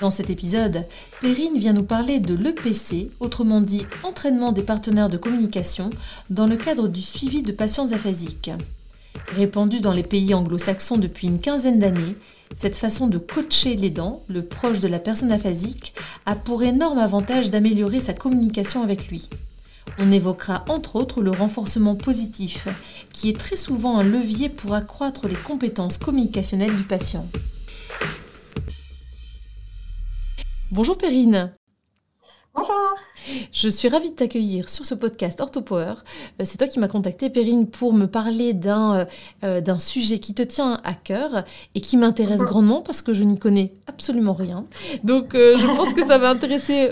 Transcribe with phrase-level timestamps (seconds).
[0.00, 0.86] Dans cet épisode,
[1.22, 5.88] Perrine vient nous parler de l'EPC, autrement dit entraînement des partenaires de communication,
[6.28, 8.50] dans le cadre du suivi de patients aphasiques.
[9.34, 12.14] Répandue dans les pays anglo-saxons depuis une quinzaine d'années,
[12.54, 15.94] cette façon de coacher les dents, le proche de la personne aphasique,
[16.26, 19.30] a pour énorme avantage d'améliorer sa communication avec lui.
[19.98, 22.68] On évoquera entre autres le renforcement positif,
[23.12, 27.26] qui est très souvent un levier pour accroître les compétences communicationnelles du patient.
[30.72, 31.54] Bonjour Perrine.
[32.56, 32.96] Bonjour.
[33.52, 35.94] Je suis ravie de t'accueillir sur ce podcast OrthoPower.
[36.40, 39.04] Euh, c'est toi qui m'as contacté, Perrine, pour me parler d'un euh,
[39.44, 43.24] euh, d'un sujet qui te tient à cœur et qui m'intéresse grandement parce que je
[43.24, 44.66] n'y connais absolument rien.
[45.04, 46.88] Donc, je pense que ça va intéresser.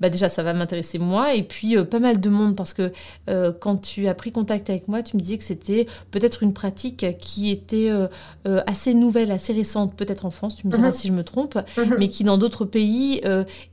[0.00, 2.92] bah déjà, ça va m'intéresser moi et puis pas mal de monde parce que
[3.60, 7.06] quand tu as pris contact avec moi, tu me disais que c'était peut-être une pratique
[7.18, 7.90] qui était
[8.44, 10.92] assez nouvelle, assez récente, peut-être en France, tu me diras mhm.
[10.92, 11.96] si je me trompe, mhm.
[11.98, 13.22] mais qui dans d'autres pays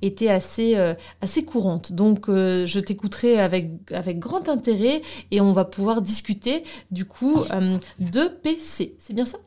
[0.01, 0.75] était assez,
[1.23, 1.93] assez courante.
[1.93, 7.37] Donc, euh, je t'écouterai avec, avec grand intérêt et on va pouvoir discuter du coup
[7.51, 8.95] euh, de PC.
[8.99, 9.37] C'est bien ça?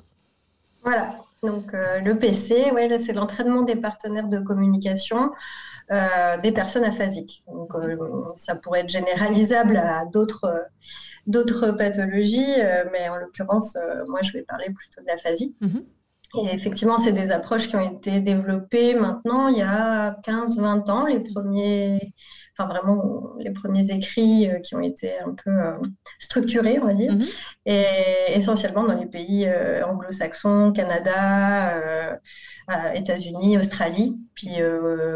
[0.82, 1.18] Voilà.
[1.42, 5.30] Donc, euh, le PC, ouais, c'est l'entraînement des partenaires de communication
[6.42, 7.44] des personnes aphasiques.
[7.46, 7.70] Donc,
[8.36, 10.66] ça pourrait être généralisable à d'autres
[11.28, 12.56] d'autres pathologies,
[12.90, 13.76] mais en l'occurrence,
[14.08, 15.54] moi, je vais parler plutôt de l'aphasie.
[15.60, 15.84] Mhm.
[16.44, 21.06] Et effectivement, c'est des approches qui ont été développées maintenant, il y a 15-20 ans,
[21.06, 22.12] les premiers,
[22.56, 25.74] enfin vraiment les premiers écrits euh, qui ont été un peu euh,
[26.18, 27.24] structurés, on va dire, mhm.
[27.66, 27.84] et
[28.34, 32.18] essentiellement dans les pays euh, anglo-saxons, Canada,
[32.94, 34.56] États-Unis, Australie, puis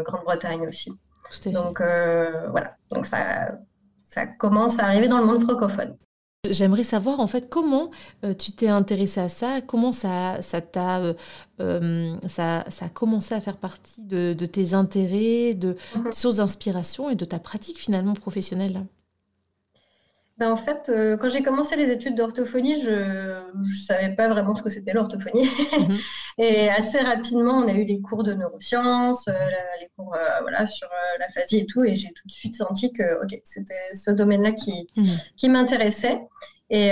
[0.05, 0.91] Grande-Bretagne aussi.
[1.45, 3.51] Donc voilà, donc ça,
[4.03, 5.97] ça commence à arriver dans le monde francophone.
[6.49, 7.91] J'aimerais savoir en fait comment
[8.39, 11.13] tu t'es intéressé à ça, comment ça, ça t'a
[11.61, 16.11] euh, ça, ça, a commencé à faire partie de, tes intérêts, de mhm.
[16.11, 18.83] sources d'inspiration et de ta pratique finalement professionnelle?
[20.41, 24.55] Ben, en fait, euh, quand j'ai commencé les études d'orthophonie, je ne savais pas vraiment
[24.55, 25.47] ce que c'était l'orthophonie.
[25.77, 25.97] Mhm.
[26.39, 29.33] et assez rapidement, on a eu les cours de neurosciences, euh,
[29.79, 30.87] les cours voilà, sur
[31.19, 31.83] l'aphasie et tout.
[31.83, 33.03] Et j'ai tout de suite senti que
[33.43, 35.05] c'était ce domaine-là qui, mhm.
[35.37, 36.19] qui m'intéressait.
[36.71, 36.89] Et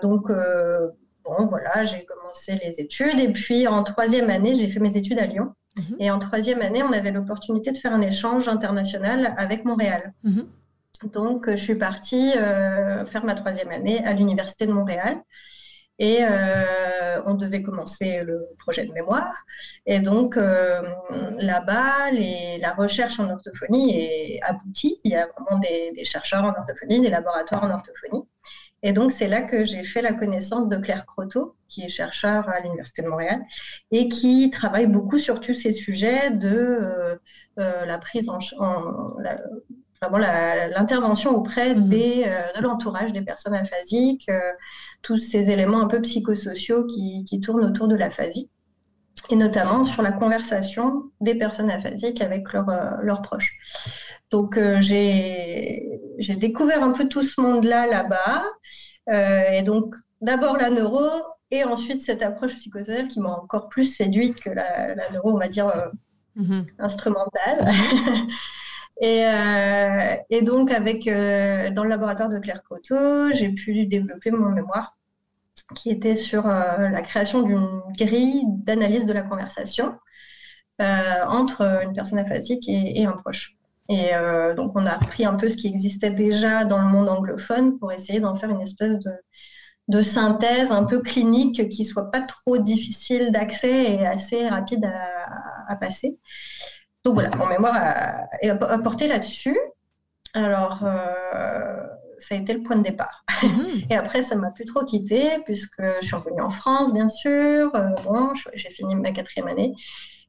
[0.00, 3.20] donc, bon, voilà, j'ai commencé les études.
[3.20, 5.52] Et puis, en troisième année, j'ai fait mes études à Lyon.
[5.76, 5.96] Mhm.
[5.98, 10.14] Et en troisième année, on avait l'opportunité de faire un échange international avec Montréal.
[11.04, 15.20] Donc, je suis partie euh, faire ma troisième année à l'Université de Montréal.
[15.98, 19.34] Et euh, on devait commencer le projet de mémoire.
[19.86, 20.82] Et donc, euh,
[21.38, 22.10] là-bas,
[22.60, 24.98] la recherche en orthophonie est aboutie.
[25.04, 28.24] Il y a vraiment des chercheurs en orthophonie, des laboratoires en orthophonie.
[28.82, 32.46] Et donc, c'est là que j'ai fait la connaissance de Claire Croteau, qui est chercheur
[32.50, 33.42] à l'Université de Montréal
[33.90, 37.18] et qui travaille beaucoup sur tous ces sujets de
[37.56, 38.38] la prise en,
[40.00, 41.88] vraiment l'intervention auprès mmh.
[41.88, 44.30] des, euh, de l'entourage des personnes aphasiques,
[45.02, 48.50] tous ces éléments un peu psychosociaux qui, qui tournent autour de l'aphasie
[49.30, 53.56] et notamment sur la conversation des personnes aphasiques avec leurs proches.
[54.30, 58.44] Donc, euh, j'ai découvert un peu tout ce monde-là là-bas.
[59.08, 61.08] Euh, et donc, d'abord la neuro
[61.50, 65.48] et ensuite cette approche psychosociale qui m'a encore plus séduite que la, neuro, on va
[65.48, 65.88] dire, euh,
[66.36, 66.64] mm-hmm.
[66.78, 67.72] instrumentale.
[69.00, 74.96] et, donc, avec, dans le laboratoire de Claire Coteau, j'ai pu développer mon mémoire
[75.74, 79.94] qui était sur la création d'une grille d'analyse de la conversation
[80.78, 83.56] entre une personne aphasique et un proche.
[83.88, 87.08] Et euh, donc, on a pris un peu ce qui existait déjà dans le monde
[87.08, 88.98] anglophone pour essayer d'en faire une espèce
[89.88, 94.84] de, synthèse un peu clinique qui soit pas trop difficile d'accès et assez rapide
[95.68, 96.18] à, passer.
[97.06, 97.76] Donc voilà, mon mémoire
[98.42, 99.56] est apporté là-dessus.
[100.34, 101.86] Alors, euh,
[102.18, 103.24] ça a été le point de départ.
[103.42, 103.86] Mm-hmm.
[103.90, 107.72] Et après, ça m'a plus trop quitté puisque je suis revenue en France, bien sûr.
[107.76, 109.72] Euh, bon, j'ai fini ma quatrième année.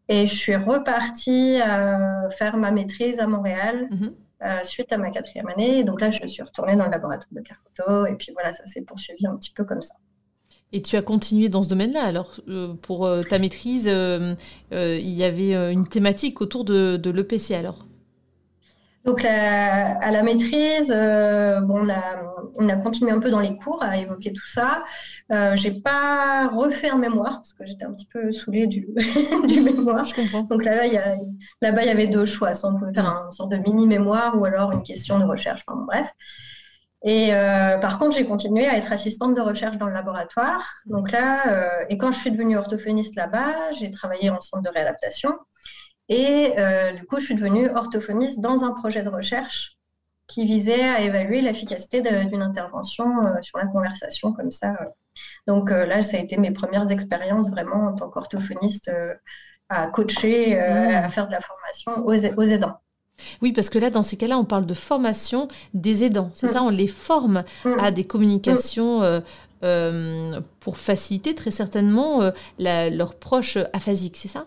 [0.08, 4.14] Et je suis repartie euh, faire ma maîtrise à Montréal mhm.
[4.44, 5.84] euh, suite à ma quatrième année.
[5.84, 8.06] donc là, je suis retournée dans le laboratoire de Carcoto.
[8.06, 9.96] Et puis voilà, ça s'est poursuivi un petit peu comme ça.
[10.74, 12.04] Et tu as continué dans ce domaine-là.
[12.04, 12.32] Alors,
[12.82, 17.88] pour ta maîtrise, il y avait une thématique autour de, de l'EPC alors?
[19.08, 22.02] Donc à la maîtrise, euh, bon, on, a,
[22.58, 24.84] on, a, continué un peu dans les cours à évoquer tout ça.
[25.32, 28.86] Euh, j'ai pas refait un mémoire parce que j'étais un petit peu saoulée du,
[29.48, 30.06] du mémoire.
[30.50, 32.54] Donc là-bas, il y, là y avait deux choix.
[32.54, 35.64] Soit on pouvait faire une sorte de mini-mémoire ou alors une question de recherche.
[35.88, 36.08] bref.
[37.04, 40.66] Et euh, par contre, j'ai continué à être assistante de recherche dans le laboratoire.
[40.88, 44.70] Donc là, euh, et quand je suis devenue orthophoniste là-bas, j'ai travaillé en centre de
[44.70, 45.34] réadaptation.
[46.10, 49.78] Et euh, du coup, je suis devenue orthophoniste dans un projet de recherche
[50.28, 53.06] qui visait à évaluer l'efficacité d'une intervention
[53.42, 54.76] sur la conversation comme ça.
[55.46, 58.92] Donc là, ça a été mes premières expériences vraiment en tant qu'orthophoniste
[59.70, 60.96] à coacher, mmh.
[60.96, 62.78] à faire de la formation aux, aidants.
[63.42, 66.30] Oui, parce que là, dans ces cas-là, on parle de formation des aidants.
[66.34, 66.54] C'est mmh.
[66.54, 67.74] ça, on les forme mmh.
[67.80, 69.02] à des communications
[70.60, 74.46] pour faciliter très certainement leurs proches aphasiques, c'est ça?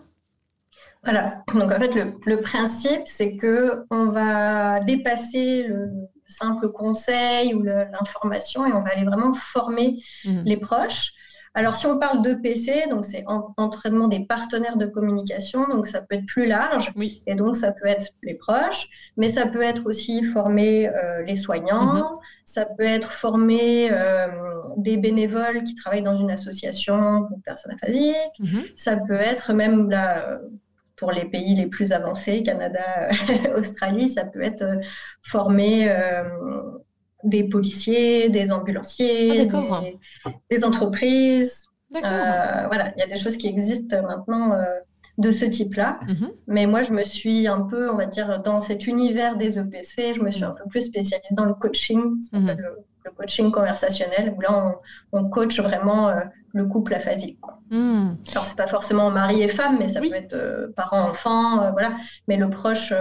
[1.03, 1.43] Voilà.
[1.53, 1.95] Donc en fait,
[2.25, 5.89] le, principe, c'est que on va dépasser le
[6.27, 10.43] simple conseil ou l'information et on va aller vraiment former mmh.
[10.45, 11.13] les proches.
[11.53, 16.01] Alors, si on parle de PC, donc c'est entraînement des partenaires de communication, donc ça
[16.01, 17.21] peut être plus large, oui.
[17.27, 18.87] et donc ça peut être les proches,
[19.17, 22.19] mais ça peut être aussi former euh, les soignants, mmh.
[22.45, 24.27] ça peut être former euh,
[24.77, 28.59] des bénévoles qui travaillent dans une association pour personnes aphasiques, mmh.
[28.77, 30.39] ça peut être même là,
[31.01, 33.09] pour les pays les plus avancés, Canada,
[33.57, 34.75] Australie, ça peut être euh,
[35.23, 36.23] former euh,
[37.23, 41.67] des policiers, des ambulanciers, ah, des, entreprises.
[41.95, 41.99] Euh,
[42.67, 44.55] voilà, il y a des choses qui existent maintenant
[45.17, 45.99] de ce type-là.
[46.07, 46.31] Mhm.
[46.47, 50.13] Mais moi, je me suis un peu, on va dire, dans cet univers des EPC,
[50.15, 52.01] je me suis un peu plus spécialisée dans le coaching,
[52.31, 52.57] mhm.
[52.57, 54.75] le, coaching conversationnel, où là,
[55.11, 56.13] on, coach vraiment
[56.53, 57.39] le couple aphasique.
[57.39, 57.59] Quoi.
[57.69, 58.15] Hmm.
[58.31, 61.95] Alors, c'est pas forcément mari et femme, mais ça peut être euh, parent-enfant, euh, voilà.
[62.27, 62.93] Mais le proche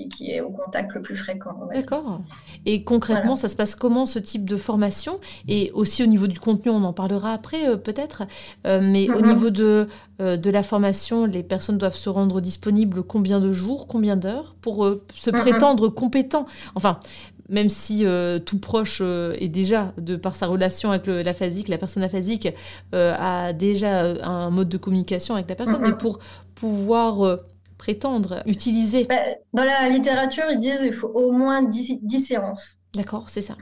[0.00, 1.68] euh, qui, est au contact le plus fréquent.
[1.72, 2.20] D'accord.
[2.66, 5.20] Et concrètement, ça se passe comment ce type de formation?
[5.48, 8.24] Et aussi au niveau du contenu, on en parlera après peut-être.
[8.64, 9.26] mais au mm-hmm.
[9.26, 9.88] niveau de,
[10.18, 14.84] de la formation, les personnes doivent se rendre disponibles combien de jours, combien d'heures pour
[15.14, 15.40] se mm-hmm.
[15.40, 16.46] prétendre compétents?
[16.74, 17.00] Enfin,
[17.48, 21.78] même si euh, tout proche euh, est déjà, de par sa relation avec l'aphasique, la
[21.78, 22.48] personne aphasique
[22.94, 26.18] euh, a déjà un mode de communication avec la personne, mais pour
[26.54, 27.38] pouvoir
[27.84, 29.04] prétendre, utiliser.
[29.04, 29.16] Bah,
[29.52, 32.76] dans la littérature, ils disent qu'il faut au moins 10, séances.
[32.94, 33.56] D'accord, c'est ça.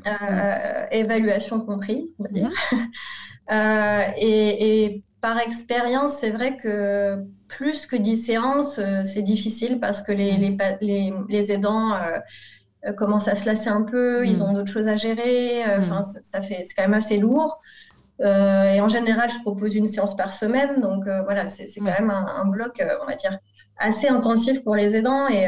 [0.91, 2.51] Évaluation comprise, on va dire.
[4.19, 10.57] et, par expérience, c'est vrai que plus que 10 séances, c'est difficile parce que les,
[10.81, 11.93] les, les aidants
[12.85, 14.43] euh, commencent à se lasser un peu, ils mm.
[14.43, 15.65] ont d'autres choses à gérer.
[15.65, 15.81] Euh.
[15.81, 17.61] Enfin, ça, fait, c'est quand même assez lourd.
[18.21, 22.11] Euh, et en général, je propose une séance par semaine, donc voilà, c'est, quand même
[22.11, 23.37] un, bloc, on va dire,
[23.83, 25.29] assez intensif pour les aidants.
[25.29, 25.47] Et,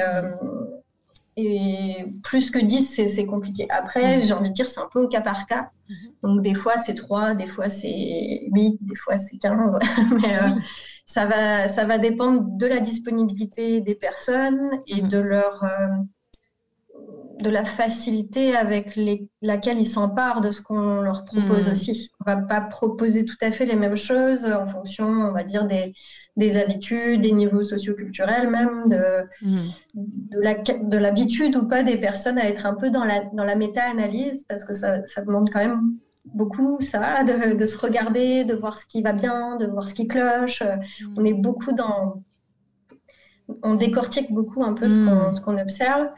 [1.37, 3.67] et plus que 10, c'est, compliqué.
[3.71, 4.23] Après, mm.
[4.23, 5.71] j'ai envie de dire, c'est un peu au cas par cas.
[5.89, 5.95] Mm-hmm.
[6.23, 9.79] Donc, des fois, c'est 3, des fois, c'est 8, des fois, c'est 15.
[10.23, 10.39] Mais
[11.05, 15.09] ça, va, ça va dépendre de la disponibilité des personnes et mm-hmm.
[15.09, 15.65] de leur
[17.41, 18.99] de la facilité avec
[19.43, 21.73] laquelle ils s'emparent de ce qu'on leur propose hmm.
[21.73, 22.11] aussi.
[22.21, 25.67] On va pas proposer tout à fait les mêmes choses en fonction, on va dire,
[25.67, 25.93] des,
[26.37, 30.89] des habitudes, des niveaux socioculturels même, de, hmm.
[30.89, 34.45] de l'habitude ou pas des personnes à être un peu dans la, dans la méta-analyse,
[34.49, 35.81] parce que ça, demande quand même
[36.27, 40.09] beaucoup ça, de, se regarder, de voir ce qui va bien, de voir ce qui
[40.09, 40.63] cloche.
[40.63, 41.15] Hmm.
[41.19, 42.23] On est beaucoup dans...
[43.63, 46.09] On décortique beaucoup un peu ce qu'on observe.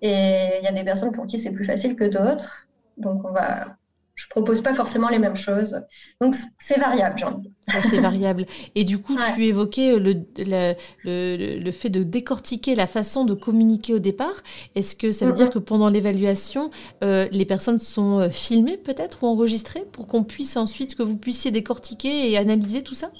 [0.00, 2.66] Et il y a des personnes pour qui c'est plus facile que d'autres.
[2.96, 3.76] Donc, on va.
[4.20, 5.80] Je propose pas forcément les mêmes choses.
[6.20, 7.50] Donc, c'est variable, j'ai envie
[7.88, 8.44] C'est variable.
[8.74, 13.94] Et du coup, tu évoquais le, le, le, fait de décortiquer la façon de communiquer
[13.94, 14.42] au départ.
[14.74, 16.70] Est-ce que ça veut dire que pendant l'évaluation,
[17.02, 21.16] euh, les personnes sont euh, filmées peut-être ou enregistrées pour qu'on puisse ensuite, que vous
[21.16, 23.10] puissiez décortiquer et analyser tout ça?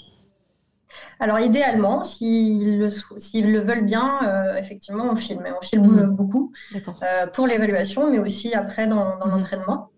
[1.19, 5.47] Alors idéalement, s'ils le, le, veulent bien, euh, effectivement, on filme.
[5.59, 6.11] on filme mmh.
[6.11, 9.31] beaucoup euh, pour l'évaluation, mais aussi après dans, mmh.
[9.31, 9.91] l'entraînement,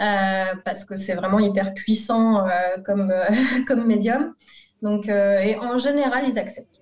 [0.00, 2.46] euh, parce que c'est vraiment hyper puissant
[2.84, 3.12] comme,
[3.68, 4.34] comme médium.
[4.82, 6.80] Donc, et en général, ils acceptent.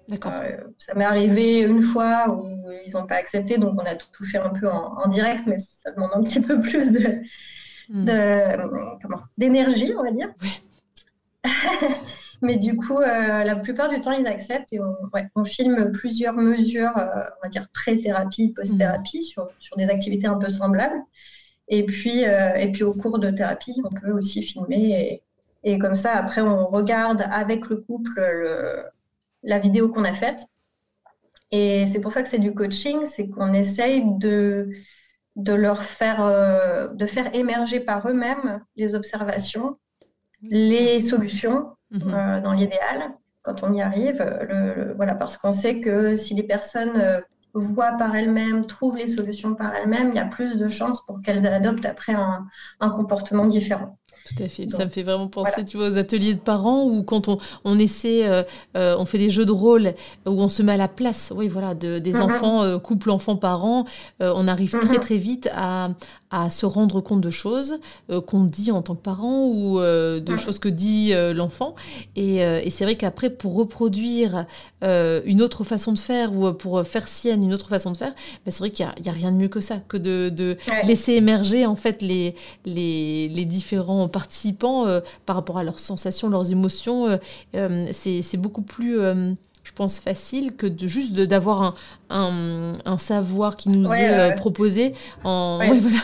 [0.78, 2.52] ça m'est arrivé une fois où
[2.86, 5.90] ils n'ont pas accepté, donc on a tout fait un peu en, direct, mais ça
[5.92, 7.20] demande un petit peu plus de,
[7.90, 8.06] mmh.
[9.38, 10.34] d'énergie, on va dire.
[12.42, 14.80] Mais du coup, euh, la plupart du temps, ils acceptent et
[15.36, 19.22] on, filme plusieurs mesures, euh, on va dire pré-thérapie, post-thérapie, mmh.
[19.22, 21.00] sur, sur, des activités un peu semblables.
[21.68, 25.22] Et puis, euh, et puis, au cours de thérapie, on peut aussi filmer
[25.64, 28.20] Et comme ça, après, on regarde avec le couple
[29.42, 30.40] la vidéo qu'on a faite.
[31.50, 34.70] Et c'est pour ça que c'est du coaching, c'est qu'on essaye de,
[35.36, 39.78] de leur faire, euh, de faire émerger par eux-mêmes les observations,
[40.42, 42.14] les solutions mhm.
[42.14, 44.22] euh, dans l'idéal quand on y arrive.
[44.48, 47.22] Le, voilà, parce qu'on sait que si les personnes
[47.54, 51.20] voient par elles-mêmes, trouvent les solutions par elles-mêmes, il y a plus de chances pour
[51.20, 52.46] qu'elles adoptent après un,
[52.80, 53.98] un comportement différent.
[54.24, 54.70] Tout à fait.
[54.70, 57.78] ça me fait vraiment penser, tu vois, aux ateliers de parents où quand on, on
[57.78, 58.42] essaie, euh,
[58.76, 59.94] euh, on fait des jeux de rôle
[60.26, 62.22] où on se met à la place, oui, voilà, de, des mm-hmm.
[62.22, 63.84] enfants, euh, couple enfant-parent,
[64.20, 65.00] on arrive très mm-hmm.
[65.00, 65.88] très vite à,
[66.32, 67.78] à se rendre compte de choses
[68.26, 70.38] qu'on dit en tant que parent ou de mm.
[70.38, 71.74] choses que dit l'enfant.
[72.16, 74.46] Et, et c'est vrai qu'après, pour reproduire
[74.82, 78.50] une autre façon de faire ou pour faire sienne une autre façon de faire, ben,
[78.50, 81.66] c'est vrai qu'il n'y a, rien de mieux que ça, que de, de laisser émerger
[81.66, 82.34] en fait les,
[82.64, 87.06] les, les différents participants euh, par rapport à leurs sensations, leurs émotions.
[87.06, 87.16] Euh,
[87.54, 88.98] euh, c'est beaucoup plus
[89.64, 91.76] je pense, facile que de juste d'avoir
[92.10, 95.58] un, un, savoir qui nous est proposé en.
[95.78, 95.98] voilà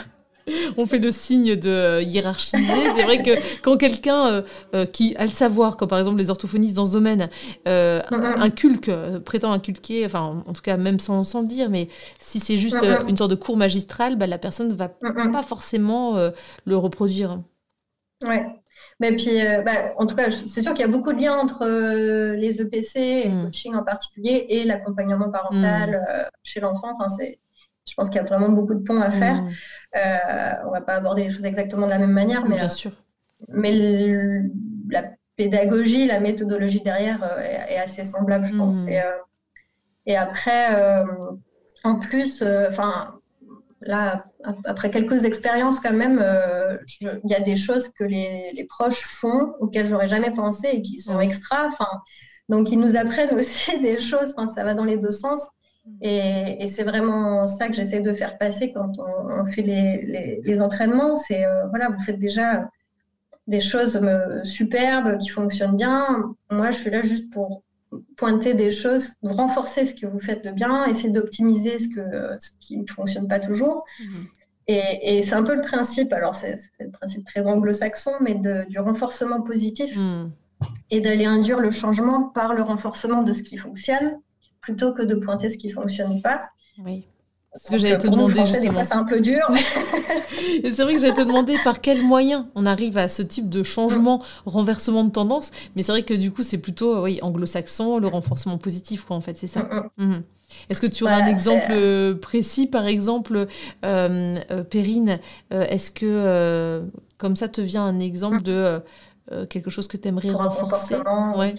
[0.76, 2.58] on fait le signe de hiérarchiser.
[2.94, 3.30] C'est vrai que
[3.62, 4.44] quand quelqu'un
[4.92, 7.28] qui a le savoir, comme par exemple les orthophonistes dans ce domaine,
[7.66, 8.40] euh, mm-hmm.
[8.40, 8.90] inculque,
[9.24, 11.88] prétend inculquer, enfin en tout cas même sans, sans le dire, mais
[12.18, 13.08] si c'est juste mm-hmm.
[13.08, 15.32] une sorte de cours magistral, bah, la personne ne va mm-hmm.
[15.32, 16.16] pas forcément
[16.64, 17.38] le reproduire.
[18.24, 18.44] Ouais.
[19.00, 21.36] Mais puis, euh, bah, en tout cas, c'est sûr qu'il y a beaucoup de liens
[21.36, 23.44] entre euh, les EPC et le mm.
[23.44, 25.94] coaching en particulier et l'accompagnement parental mm.
[25.94, 26.94] euh, chez l'enfant.
[26.94, 27.38] Enfin, c'est,
[27.88, 29.42] je pense qu'il y a vraiment beaucoup de ponts à faire.
[29.42, 29.48] Mm.
[30.66, 32.92] on va pas aborder les choses exactement de la même manière, mais, Bien sûr.
[33.48, 33.72] mais
[34.90, 35.04] la
[35.36, 38.86] pédagogie, la méthodologie derrière est, assez semblable, je pense.
[38.86, 39.00] Et,
[40.06, 41.04] et après,
[41.84, 43.18] en plus, enfin
[43.82, 44.24] là,
[44.64, 49.54] après quelques expériences quand même, euh, il y a des choses que les, proches font
[49.60, 51.68] auxquelles j'aurais jamais pensé et qui sont extra.
[52.48, 54.34] donc ils nous apprennent aussi des choses.
[54.54, 55.46] ça va dans les deux sens.
[56.00, 61.16] Et, c'est vraiment ça que j'essaie de faire passer quand on, fait les, entraînements.
[61.16, 62.68] C'est euh, voilà, vous faites déjà
[63.46, 66.34] des choses euh, superbes qui fonctionnent bien.
[66.50, 67.62] Moi, je suis là juste pour
[68.16, 72.50] pointer des choses, renforcer ce que vous faites de bien, essayer d'optimiser ce, que, ce
[72.60, 73.84] qui ne fonctionne pas toujours.
[74.00, 74.26] Mhm.
[74.70, 79.40] Et, c'est un peu le principe, alors c'est le principe très anglo-saxon, mais du renforcement
[79.40, 80.30] positif mhm.
[80.90, 84.18] et d'aller induire le changement par le renforcement de ce qui fonctionne
[84.68, 86.42] plutôt que de pointer ce qui ne fonctionne pas.
[86.84, 87.06] Oui.
[87.56, 88.84] Ce que j'allais te demander justement.
[88.84, 89.40] c'est un peu dur.
[90.62, 93.62] c'est vrai que j'allais te demander par quels moyens on arrive à ce type de
[93.62, 95.52] changement, renversement de tendance.
[95.74, 99.22] Mais c'est vrai que du coup, c'est plutôt oui, anglo-saxon, le renforcement positif, quoi, en
[99.22, 99.60] fait, c'est ça.
[99.62, 100.04] Mm, mm.
[100.04, 100.22] Mhm.
[100.68, 103.46] Est-ce que tu auras un exemple euh, précis, par exemple,
[103.84, 105.18] euh, euh Perrine
[105.50, 106.82] Est-ce que,
[107.16, 108.82] comme ça, te vient un exemple de
[109.48, 110.96] quelque chose que tu aimerais renforcer?
[111.36, 111.54] ouais.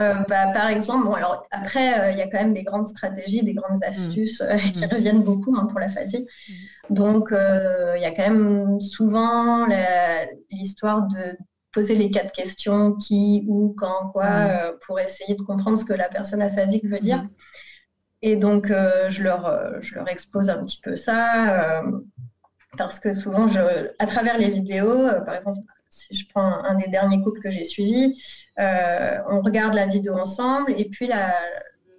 [0.00, 2.86] Euh, bah, par exemple, bon, alors après, euh, il y a quand même des grandes
[2.86, 4.90] stratégies, des grandes astuces euh, qui mm.
[4.92, 6.24] reviennent beaucoup hein, pour la fatigue.
[6.48, 6.94] Mm.
[6.94, 9.66] Donc, il y a quand même souvent
[10.50, 11.36] l'histoire de
[11.72, 14.78] poser les quatre questions qui, où, quand, quoi, mm.
[14.86, 17.26] pour essayer de comprendre ce que la personne aphasique veut dire.
[18.22, 21.82] Et donc, je, leur, je leur expose un petit peu ça,
[22.76, 23.60] parce que souvent, je,
[23.98, 25.58] à travers les vidéos, par exemple,
[25.90, 28.20] si je prends un, des derniers couples que j'ai suivis,
[28.58, 31.10] euh, on regarde la vidéo ensemble et puis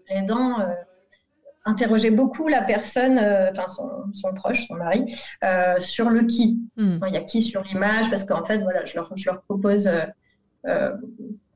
[0.10, 0.66] l'aidant euh,
[1.66, 3.66] interrogeait beaucoup la personne, euh, enfin
[4.14, 5.16] son, proche, son mari,
[5.80, 6.60] sur le qui.
[6.78, 7.00] Hmm.
[7.08, 9.90] Il y a qui sur l'image parce qu'en fait, voilà, je leur, je leur propose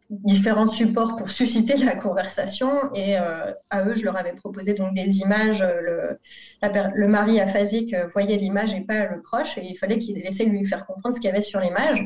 [0.10, 5.20] différents supports pour susciter la conversation et à eux je leur avais proposé donc des
[5.22, 6.20] images le,
[6.62, 10.52] le mari aphasique voyait l'image et pas le proche et il fallait qu'il essaie de
[10.52, 12.06] lui faire comprendre ce qu'il y avait sur l'image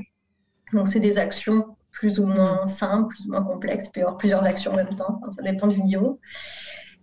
[0.74, 4.45] donc, c'est des actions plus ou moins simples, plus ou moins complexes, puis avoir plusieurs
[4.45, 5.19] actions en même temps.
[5.36, 6.19] ça dépend du niveau.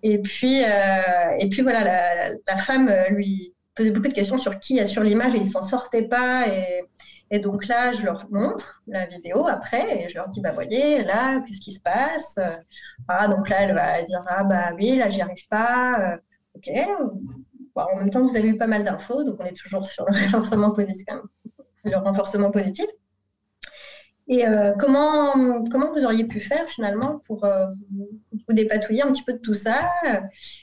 [0.02, 4.60] Et puis, euh, et puis voilà, la, femme euh, lui posait beaucoup de questions sur
[4.60, 6.46] qui est sur l'image et il s'en sortait pas.
[6.46, 6.82] Et,
[7.30, 11.02] et, donc là, je leur montre la vidéo après et je leur dis, bah voyez,
[11.02, 12.38] là, qu'est-ce qui se passe?
[13.08, 15.98] Ah, Donc là, elle va dire, ah bah oui, là, j'y arrive pas.
[16.00, 16.16] Euh,
[16.54, 16.70] ok.
[17.74, 20.12] en même temps, vous avez eu pas mal d'infos, donc on est toujours sur le
[20.32, 21.06] renforcement positif.
[21.82, 22.86] Le renforcement positif.
[24.26, 29.22] Et euh, comment, comment vous auriez pu faire finalement pour euh, vous, dépatouiller un petit
[29.22, 29.90] peu de tout ça?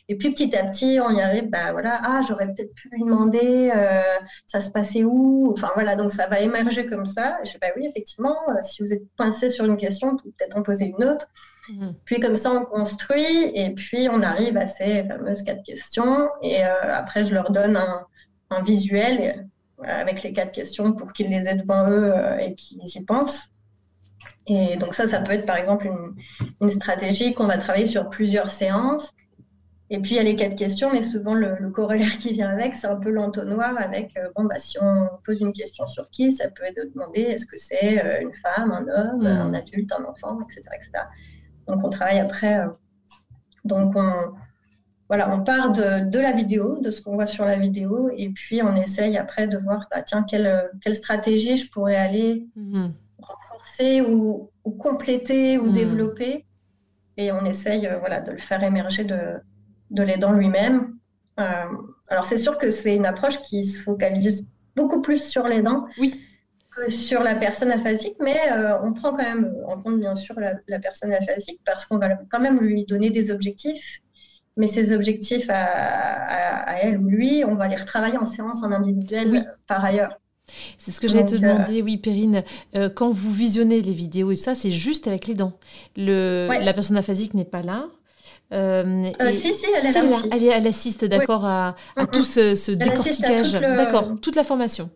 [0.07, 3.03] Et puis petit à petit, on y arrive, bah voilà, ah, j'aurais peut-être pu lui
[3.03, 4.01] demander, euh,
[4.47, 5.51] ça se passait où?
[5.51, 7.37] Enfin voilà, donc ça va émerger comme ça.
[7.43, 10.63] Et je dis, bah oui, effectivement, si vous êtes coincé sur une question, peut-être en
[10.63, 11.27] poser une autre.
[11.69, 11.89] Mmh.
[12.05, 16.29] Puis comme ça, on construit et puis on arrive à ces fameuses quatre questions.
[16.41, 18.07] Et après, je leur donne un,
[18.49, 19.47] un visuel
[19.83, 23.50] avec les quatre questions pour qu'ils les aient devant eux et qu'ils y pensent.
[24.47, 26.15] Et donc ça, ça peut être par exemple une,
[26.61, 29.13] une stratégie qu'on va travailler sur plusieurs séances.
[29.93, 32.75] Et puis il y a les quatre questions, mais souvent le, corollaire qui vient avec,
[32.75, 36.31] c'est un peu l'entonnoir avec euh, bon bah si on pose une question sur qui,
[36.31, 39.55] ça peut être de demander est-ce que c'est euh, une femme, un homme, un mm.
[39.55, 40.91] adulte, un enfant, etc., etc.
[41.67, 42.59] Donc on travaille après.
[42.59, 42.69] Euh,
[43.65, 44.31] donc on
[45.09, 48.29] voilà, on part de, de, la vidéo, de ce qu'on voit sur la vidéo, et
[48.29, 52.47] puis on essaye après de voir bah, tiens quelle, quelle stratégie je pourrais aller
[54.01, 55.73] ou, compléter ou hmm.
[55.73, 56.45] développer.
[57.17, 59.35] Et on essaye euh, voilà, de le faire émerger de,
[59.91, 60.95] de l'aidant lui-même.
[61.39, 61.43] Euh,
[62.09, 66.21] alors c'est sûr que c'est une approche qui se focalise beaucoup plus sur l'aidant oui.
[66.75, 70.35] que sur la personne aphasique, mais euh, on prend quand même en compte bien sûr
[70.39, 73.99] la, personne aphasique parce qu'on va quand même lui donner des objectifs.
[74.57, 78.71] Mais ces objectifs à, à, elle ou lui, on va les retravailler en séance en
[78.71, 80.20] individuel par ailleurs.
[80.77, 82.43] C'est ce que j'allais te euh, demander, oui, Perrine.
[82.75, 85.53] Euh, quand vous visionnez les vidéos et ça, c'est juste avec les dents.
[85.95, 87.87] Le, La personne aphasique n'est pas là.
[88.53, 90.03] Euh, si, si, elle est là.
[90.31, 91.75] Elle, elle, assiste, d'accord, à,
[92.11, 93.53] tout ce, décortiquage.
[93.53, 94.89] D'accord, toute la formation.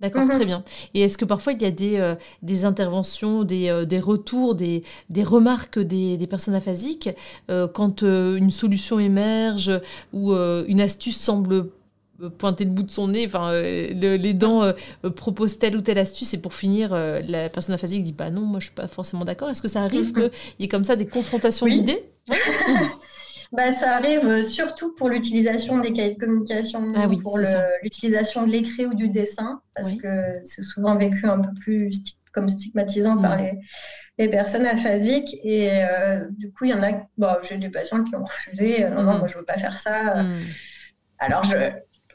[0.00, 0.62] D'accord, très bien.
[0.94, 5.24] Et est-ce que parfois il y a des, des interventions, des, des retours, des, des
[5.24, 7.10] remarques des, des personnes aphasiques
[7.48, 9.72] quand une solution émerge
[10.12, 11.70] ou une astuce semble
[12.26, 14.72] pointer le bout de son nez, enfin, euh, les dents euh,
[15.10, 18.42] proposent telle ou telle astuce, et pour finir, euh, la personne aphasique dit bah non,
[18.42, 19.50] moi je suis pas forcément d'accord.
[19.50, 22.02] Est-ce que ça arrive qu'il y ait comme ça des confrontations d'idées
[23.52, 27.38] bah, ça arrive surtout pour l'utilisation des cahiers de communication, ah pour
[27.82, 32.48] l'utilisation de l'écrit ou du dessin, parce que c'est souvent vécu un peu plus comme
[32.48, 33.42] stigmatisant par mm.
[33.42, 33.52] les,
[34.18, 35.36] les, personnes aphasiques.
[35.44, 35.70] Et
[36.30, 39.14] du coup, il y en a, bah, j'ai des patients qui ont refusé, non, non,
[39.14, 39.18] mm.
[39.18, 40.22] moi je veux pas faire ça.
[40.22, 40.42] Mm.
[41.20, 41.54] Alors, je,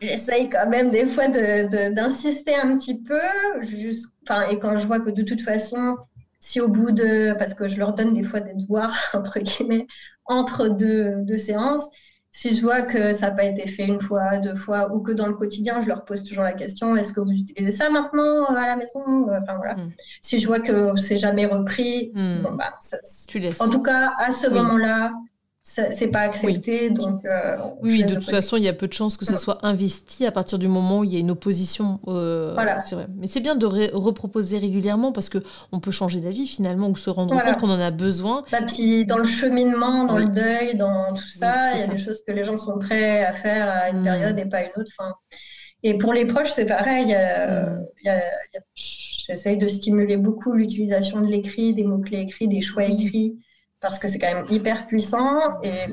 [0.03, 3.19] j'essaye quand même des fois d'insister un petit peu.
[3.62, 4.07] Juste,
[4.50, 5.98] et quand je vois que de toute façon,
[6.39, 7.33] si au bout de.
[7.38, 9.88] Parce que je leur donne des fois des devoirs, entre guillemets,
[10.25, 11.89] entre deux, deux séances,
[12.36, 15.12] si je vois que ça n'a pas été fait une fois, deux fois, ou que
[15.12, 18.51] dans le quotidien, je leur pose toujours la question est-ce que vous utilisez ça maintenant
[18.51, 19.75] euh, à la maison Enfin voilà.
[19.75, 19.91] Hmm.
[20.21, 22.41] Si je vois que c'est jamais repris, hmm.
[22.41, 22.73] bon, bah,
[23.27, 23.62] tu laisses.
[23.62, 25.13] En tout cas, à ce moment-là,
[25.65, 26.89] c'est pas accepté.
[26.89, 26.93] Oui.
[26.93, 29.65] Donc, euh, oui, de toute façon, il y a peu de chances que ça soit
[29.65, 32.02] investi à partir du moment où il y a une opposition.
[32.08, 32.82] Euh, voilà.
[32.91, 33.08] Vrai.
[33.15, 37.41] Mais c'est bien de reproposer régulièrement parce qu'on peut changer d'avis finalement ou se rendre
[37.41, 38.43] compte qu'on en a besoin.
[38.52, 41.97] Bah, puis dans le cheminement, dans le deuil, dans tout ça, il y a des
[41.97, 44.04] choses que les gens sont prêts à faire à une hmm.
[44.04, 44.91] période et pas une autre.
[44.99, 45.13] Enfin,
[45.82, 47.15] et pour les proches, c'est pareil.
[47.15, 48.12] Hmm.
[48.76, 53.38] J'essaye de stimuler beaucoup l'utilisation de l'écrit, des mots-clés écrits, des choix écrits
[53.84, 55.88] parce que c'est quand même hyper puissant et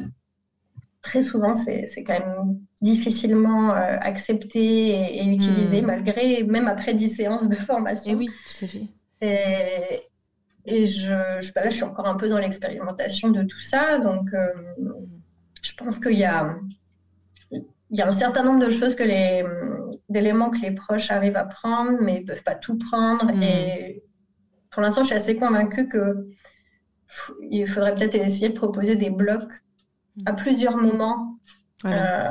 [1.02, 5.86] très souvent, c'est quand même difficilement euh, accepté et, utilisé, hmm.
[5.86, 8.12] malgré, même après 10 séances de formation.
[8.12, 8.82] Et oui, tout à fait.
[9.22, 10.02] Et,
[10.66, 13.98] et je, je, bah là, je suis encore un peu dans l'expérimentation de tout ça,
[13.98, 14.52] donc euh,
[15.60, 16.56] je pense qu'il y a,
[17.50, 19.44] il y a un certain nombre de choses que les
[20.08, 23.32] d'éléments que les proches arrivent à prendre, mais ils ne peuvent pas tout prendre.
[23.32, 23.42] Hmm.
[23.42, 24.02] Et
[24.70, 26.28] pour l'instant, je suis assez convaincue que
[27.50, 29.52] il faudrait peut-être essayer de proposer des blocs
[30.26, 31.38] à plusieurs moments
[31.84, 32.28] euh,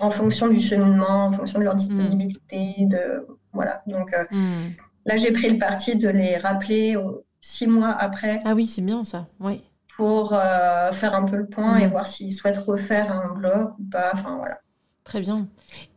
[0.00, 2.74] en fonction du cheminement, en fonction de leur disponibilité.
[2.80, 3.82] De, voilà.
[3.86, 4.72] Donc euh, hmm.
[5.04, 6.96] là, j'ai pris le parti de les rappeler
[7.40, 8.40] six mois après.
[8.44, 9.26] Ah oui, c'est bien ça.
[9.40, 9.62] Oui.
[9.96, 13.84] Pour euh, faire un peu le point et voir s'ils souhaitent refaire un bloc ou
[13.90, 14.10] pas.
[14.12, 14.58] Enfin voilà.
[15.04, 15.46] Très bien.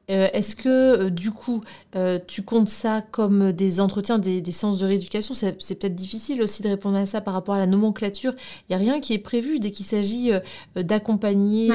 [0.10, 1.62] Euh, est-ce que euh, du coup,
[1.96, 5.34] euh, tu comptes ça comme des entretiens, des, séances de rééducation?
[5.34, 8.34] C'est peut-être difficile aussi de répondre à ça par rapport à la nomenclature.
[8.70, 10.32] Il n'y a rien qui est prévu dès qu'il s'agit
[10.76, 11.70] d'accompagner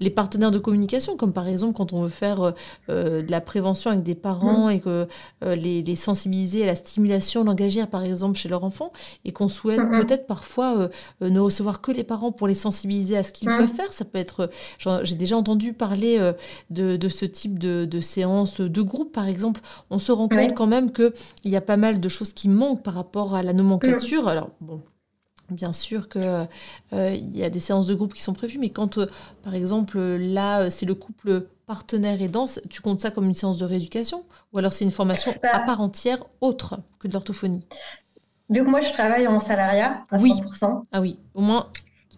[0.00, 2.54] les partenaires de communication, comme par exemple quand on veut faire
[2.88, 5.06] de la prévention avec des parents et que
[5.42, 8.92] les, sensibiliser à la stimulation langagière, par exemple, chez leur enfant,
[9.24, 10.88] et qu'on souhaite peut-être parfois
[11.20, 13.92] ne recevoir que les parents pour les sensibiliser à ce qu'ils peuvent faire.
[13.92, 14.50] Ça peut être,
[15.02, 16.18] j'ai déjà entendu parler
[16.70, 20.54] de, de ce type de de, séances de groupe, par exemple, on se rend compte
[20.54, 21.12] quand même qu'il
[21.44, 24.24] y a pas mal de choses qui manquent par rapport à la nomenclature.
[24.24, 24.28] Mm.
[24.28, 24.82] Alors, bon,
[25.50, 26.46] Bien sûr qu'il
[26.92, 29.06] euh, y a des séances de groupe qui sont prévues, mais quand, euh,
[29.42, 33.56] par exemple, là, c'est le couple partenaire et danse, tu comptes ça comme une séance
[33.56, 37.62] de rééducation Ou alors c'est une formation bah à part entière autre que de l'orthophonie?
[38.50, 40.32] Vu que moi, je travaille en salariat à oui.
[40.32, 40.82] 100%.
[40.92, 41.68] Ah oui, au moins,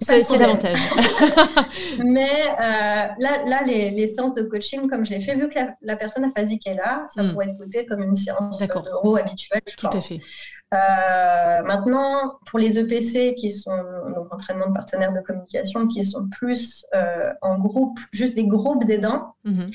[0.00, 0.78] c'est l'avantage.
[2.04, 5.96] Mais euh, là, là les, séances de coaching, comme je l'ai fait, vu que la,
[5.96, 7.32] personne aphasique est là, ça hmm.
[7.32, 10.20] pourrait être coté comme une séance d'euro habituelle, je Tout à fait.
[10.72, 13.76] Euh, maintenant, pour les EPC qui sont
[14.14, 18.84] donc entraînement de partenaires de communication, qui sont plus euh, en groupe, juste des groupes
[18.84, 19.66] d'aidants, mm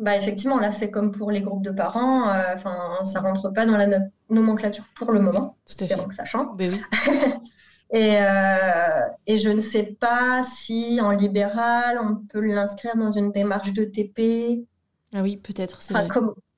[0.00, 3.76] bah effectivement, là, c'est comme pour les groupes de parents, enfin, ça rentre pas dans
[3.76, 3.86] la
[4.28, 5.56] nomenclature pour le moment.
[5.64, 6.08] Tout à fait.
[6.08, 6.48] que ça change.
[6.56, 6.68] Ben
[7.94, 8.18] et,
[9.26, 13.84] et, je ne sais pas si en libéral, on peut l'inscrire dans une démarche de
[13.84, 14.66] TP.
[15.14, 15.94] Ah oui, peut-être, c'est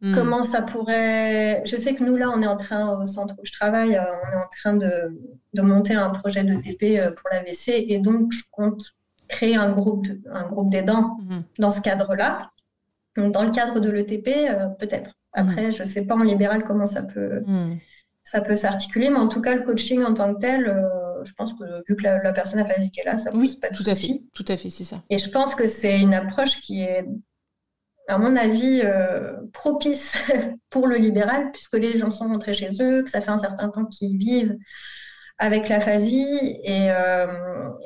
[0.02, 0.14] Hmm.
[0.14, 1.62] Comment ça pourrait.
[1.64, 4.02] Je sais que nous, là, on est en train, au centre où je travaille, euh,
[4.02, 5.18] on est en train de,
[5.54, 8.82] de monter un projet de TP euh, pour l'AVC et donc je compte
[9.28, 11.40] créer un groupe, un groupe d'aidants hmm.
[11.58, 12.50] dans ce cadre-là.
[13.16, 15.12] Donc, dans le cadre de l'ETP, euh, peut-être.
[15.32, 15.72] Après, hmm.
[15.72, 17.42] je ne sais pas en libéral comment ça peut,
[18.22, 20.66] ça peut s'articuler, mais en tout cas, le coaching en tant que tel,
[21.26, 23.76] je pense que vu que la, personne aphasique est là, ça ne pose pas de
[23.76, 25.02] tout À fait, tout à fait, c'est ça.
[25.10, 27.04] Et je pense que c'est une approche qui est
[28.08, 30.16] à mon avis, euh, propice
[30.70, 33.68] pour le libéral, puisque les gens sont rentrés chez eux, que ça fait un certain
[33.68, 34.56] temps qu'ils vivent
[35.38, 37.26] avec l'aphasie, et, euh,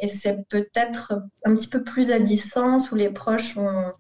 [0.01, 3.93] et c'est peut-être un petit peu plus à distance où les proches ont,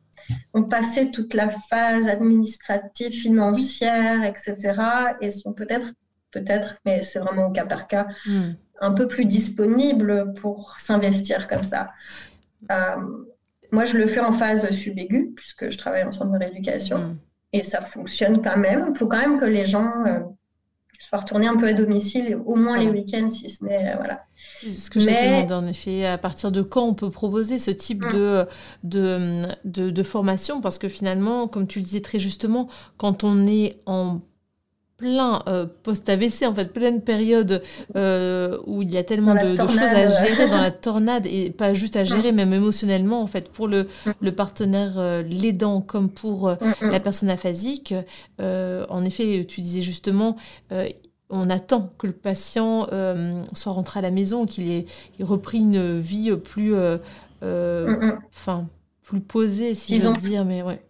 [0.54, 4.56] ont passé toute la phase administrative, financière, etc.,
[5.20, 5.92] et sont peut-être,
[6.30, 8.52] peut-être, mais c'est vraiment au cas par cas, hmm.
[8.80, 11.90] Un peu plus disponibles pour s'investir comme ça.
[12.70, 12.96] Euh,
[13.72, 16.98] moi, je le fais en phase subaiguë, puisque je travaille en centre de rééducation.
[16.98, 17.18] Mm.
[17.52, 18.90] Et ça fonctionne quand même.
[18.90, 20.20] Il faut quand même que les gens euh,
[20.98, 23.92] soient retournés un peu à domicile, au moins les week-ends, si ce n'est.
[23.92, 24.24] Euh, voilà.
[24.60, 26.06] C'est ce que j'ai demandé, en effet.
[26.06, 28.12] À partir de quand on peut proposer ce type mm.
[28.12, 28.46] de,
[28.84, 30.60] de, de, de, formation?
[30.60, 34.20] Parce que finalement, comme tu le disais très justement, quand on est en
[35.00, 37.62] plein euh, post-AVC, en fait, pleine période
[37.96, 41.72] euh, où il y a tellement de, choses à gérer dans la tornade et pas
[41.72, 42.36] juste à gérer, mm.
[42.36, 44.10] même émotionnellement, en fait, pour le, mm.
[44.20, 47.94] le partenaire, euh, l'aidant, comme pour mm, la personne aphasique.
[48.38, 50.36] en effet, tu disais justement,
[51.30, 52.86] on attend que le patient
[53.54, 54.84] soit rentré à la maison, qu'il ait,
[55.20, 56.74] repris une vie plus,
[57.42, 58.68] enfin,
[59.02, 60.82] plus posée, si j'ose dire, mais ouais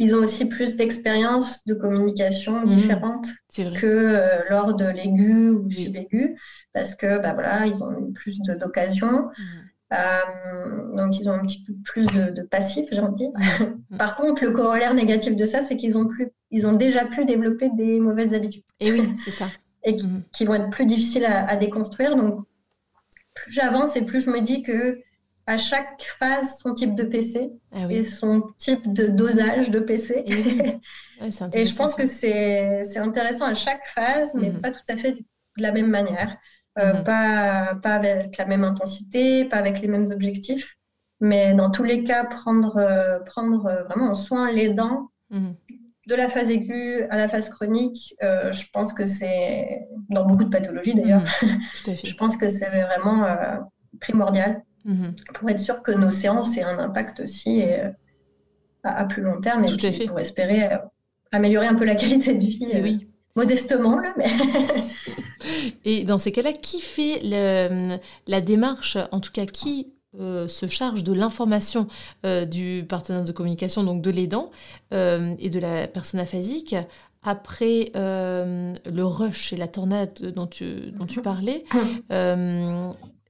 [0.00, 2.74] ils ont aussi plus d'expérience de communication mmh.
[2.74, 6.36] différente que euh, lors de l'aigu ou du subaigu,
[6.72, 9.26] parce que bah, voilà, ils ont eu plus d'occasions.
[9.26, 9.42] Mmh.
[9.92, 13.30] Euh, donc, ils ont un petit peu plus de, passif, j'ai envie de dire.
[13.90, 13.96] Mmh.
[13.98, 17.26] Par contre, le corollaire négatif de ça, c'est qu'ils ont, plus, ils ont déjà pu
[17.26, 18.64] développer des mauvaises habitudes.
[18.80, 19.48] Et oui, c'est ça.
[19.84, 19.96] Et
[20.32, 22.16] qui, vont être plus difficiles à, à déconstruire.
[22.16, 22.46] Donc,
[23.34, 24.98] plus j'avance et plus je me dis que
[25.50, 30.24] à chaque phase son type de PC ah et son type de dosage de PC.
[31.52, 34.60] Et, je pense que c'est intéressant à chaque phase, mais mhm.
[34.62, 35.22] pas tout à fait de
[35.58, 36.34] la même manière.
[36.78, 37.04] Euh, mhm.
[37.04, 40.78] pas, pas avec la même intensité, pas avec les mêmes objectifs.
[41.20, 45.56] Mais dans tous les cas, prendre, euh, prendre vraiment en soin les dents, mhm.
[46.06, 50.44] de la phase aiguë à la phase chronique, euh, je pense que c'est, dans beaucoup
[50.44, 51.26] de pathologies d'ailleurs,
[51.84, 53.26] je pense que c'est vraiment
[54.00, 54.62] primordial.
[54.84, 55.14] Mhm.
[55.34, 57.90] pour être sûr que nos séances aient un impact aussi euh,
[58.82, 60.78] à, plus long terme et pour espérer euh,
[61.32, 62.66] améliorer un peu la qualité de vie.
[62.74, 63.06] Euh, oui.
[63.36, 64.30] Modestement, là, mais...
[65.84, 67.20] et dans ces cas-là, qui fait
[68.26, 71.86] la démarche, en tout cas, qui se charge de l'information
[72.24, 74.50] du partenaire de communication, donc de l'aidant
[74.90, 76.74] et de la personne aphasique,
[77.22, 81.64] après le rush et la tornade dont tu, dont tu parlais,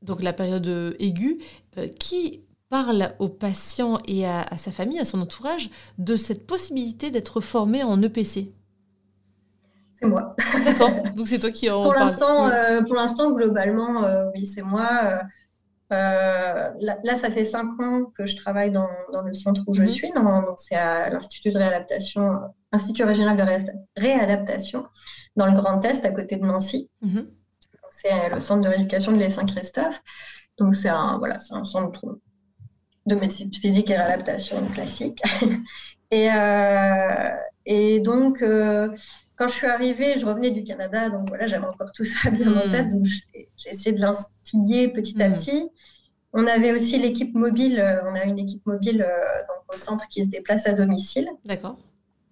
[0.03, 1.39] donc la période euh, aiguë,
[1.79, 7.11] euh, qui parle aux patients et à, sa famille, à son entourage, de cette possibilité
[7.11, 8.53] d'être formé en EPC
[9.89, 10.37] C'est moi.
[10.65, 15.21] D'accord, donc c'est toi qui en pour l'instant, euh, pour l'instant, globalement, oui, c'est moi.
[15.91, 18.89] là, ça fait cinq ans que je travaille dans,
[19.25, 19.89] le centre où je mhm.
[19.89, 20.13] suis.
[20.13, 22.39] donc, c'est à l'Institut de réadaptation,
[22.71, 23.43] Institut régional de
[23.97, 24.87] réadaptation,
[25.35, 26.89] dans le Grand Est, à côté de Nancy.
[27.03, 27.27] Mhm
[28.01, 30.01] c'est le centre de rééducation de l'Est Saint-Christophe.
[30.59, 32.19] Donc, c'est un, voilà, un centre
[33.07, 35.21] de médecine physique et réadaptation classique.
[36.11, 37.31] et, euh,
[37.67, 38.89] et donc, euh,
[39.37, 42.55] quand je suis arrivée, je revenais du Canada, donc voilà, j'avais encore tout ça bien
[42.55, 45.35] en tête, donc j'ai essayé de l'instiller petit à hmm.
[45.35, 45.69] petit.
[46.33, 50.25] On avait aussi l'équipe mobile, euh, on a une équipe mobile donc, au centre qui
[50.25, 51.29] se déplace à domicile.
[51.45, 51.77] D'accord.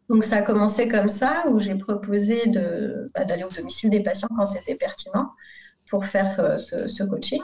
[0.09, 2.43] Donc ça a commencé comme ça, où j'ai proposé
[3.15, 5.31] bah, d'aller au domicile des patients quand c'était pertinent
[5.89, 7.43] pour faire euh, ce, coaching.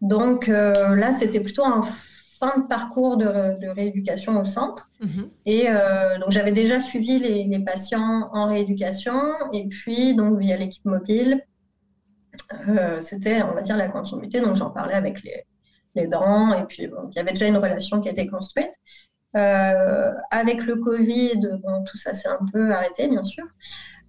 [0.00, 4.90] Donc euh, là, c'était plutôt un fin de parcours de, rééducation au centre.
[5.00, 5.30] Mhm.
[5.46, 9.20] Et euh, donc j'avais déjà suivi les, patients en rééducation,
[9.52, 11.44] et puis donc via l'équipe mobile,
[13.00, 14.40] c'était, on va dire, la continuité.
[14.40, 15.44] Donc j'en parlais avec les,
[15.94, 18.70] les dents, et puis il y avait déjà une relation qui a été construite.
[19.36, 23.44] Euh, avec le Covid, bon, tout ça s'est un peu arrêté, bien sûr.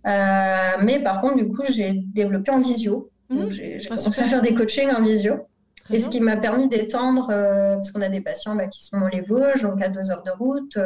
[0.07, 3.11] Euh, mais par contre, du coup, j'ai développé en visio.
[3.29, 3.49] Mmh.
[3.51, 5.47] J'ai ah, commencé à faire des coachings en visio.
[5.91, 8.99] et ce qui m'a permis d'étendre, euh, parce qu'on a des patients bah, qui sont
[8.99, 10.77] dans les Vosges, donc à deux heures de route,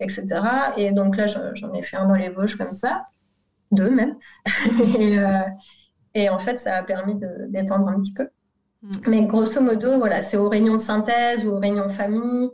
[0.00, 0.26] etc.
[0.76, 3.06] Et donc là, j'en ai fait un dans les Vosges comme ça.
[3.70, 4.16] deux même.
[6.14, 7.16] et, en fait, ça a permis
[7.48, 8.28] d'étendre un petit peu.
[8.80, 8.90] Mm.
[9.08, 12.48] Mais grosso modo, voilà, c'est aux réunions de synthèse ou aux réunions famille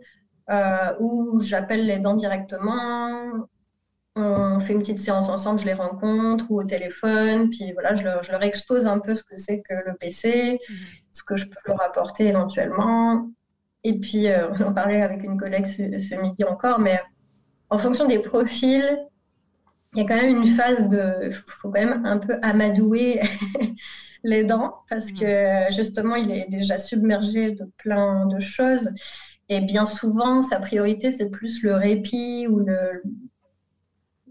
[1.01, 3.47] où j'appelle les dents directement
[4.17, 8.05] on fait une petite séance ensemble, je les rencontre ou au téléphone, puis voilà, je
[8.05, 10.77] leur, expose un peu ce que c'est que le PC, mhm.
[11.13, 13.29] ce que je peux leur apporter éventuellement.
[13.83, 17.01] Et puis, euh, on en parlait avec une collègue ce, midi encore, mais
[17.71, 18.99] en fonction des profils,
[19.95, 21.27] il y a quand même une phase de.
[21.27, 23.21] Il faut quand même un peu amadouer
[24.25, 25.19] les dents, parce mhm.
[25.19, 28.91] que justement, il est déjà submergé de plein de choses.
[29.49, 33.03] Et bien souvent, sa priorité, c'est plus le répit ou le,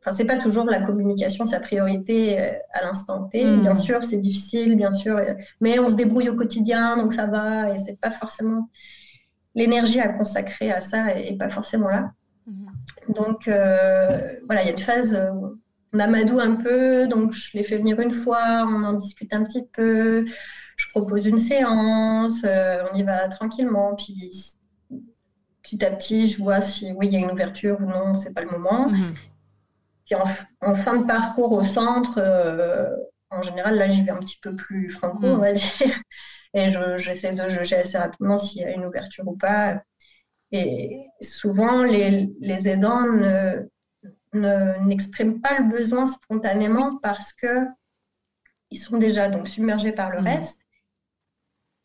[0.06, 3.46] Enfin, c'est pas toujours la communication sa priorité euh, à l'instant T.
[3.46, 3.62] Hmm.
[3.62, 7.26] Bien sûr, c'est difficile, bien sûr, euh, mais on se débrouille au quotidien, donc ça
[7.26, 8.70] va, et c'est pas forcément
[9.56, 12.12] l'énergie à consacrer à ça et pas forcément là.
[12.48, 12.66] Hmm.
[13.14, 15.58] Donc euh, voilà, il y a une phase où
[15.94, 19.46] on amadoue un peu, donc je les fais venir une fois, on en discute un
[19.46, 20.26] petit peu,
[20.76, 24.34] je propose une séance, on y va tranquillement, puis
[25.64, 28.34] petit à petit, je vois si oui, il y a une ouverture ou non, c'est
[28.34, 28.90] pas le moment.
[28.90, 29.14] Hmm.
[30.06, 32.90] Puis en, fin de parcours au centre, euh,
[33.30, 36.02] en général, là, j'y vais un petit peu plus franco, on va dire.
[36.54, 39.82] Et j'essaie de juger assez rapidement s'il y a une ouverture ou pas.
[40.52, 43.06] Et souvent, les, les aidants
[44.34, 47.66] n'expriment pas le besoin spontanément parce que
[48.70, 50.26] ils sont déjà donc submergés par le mm.
[50.26, 50.63] reste.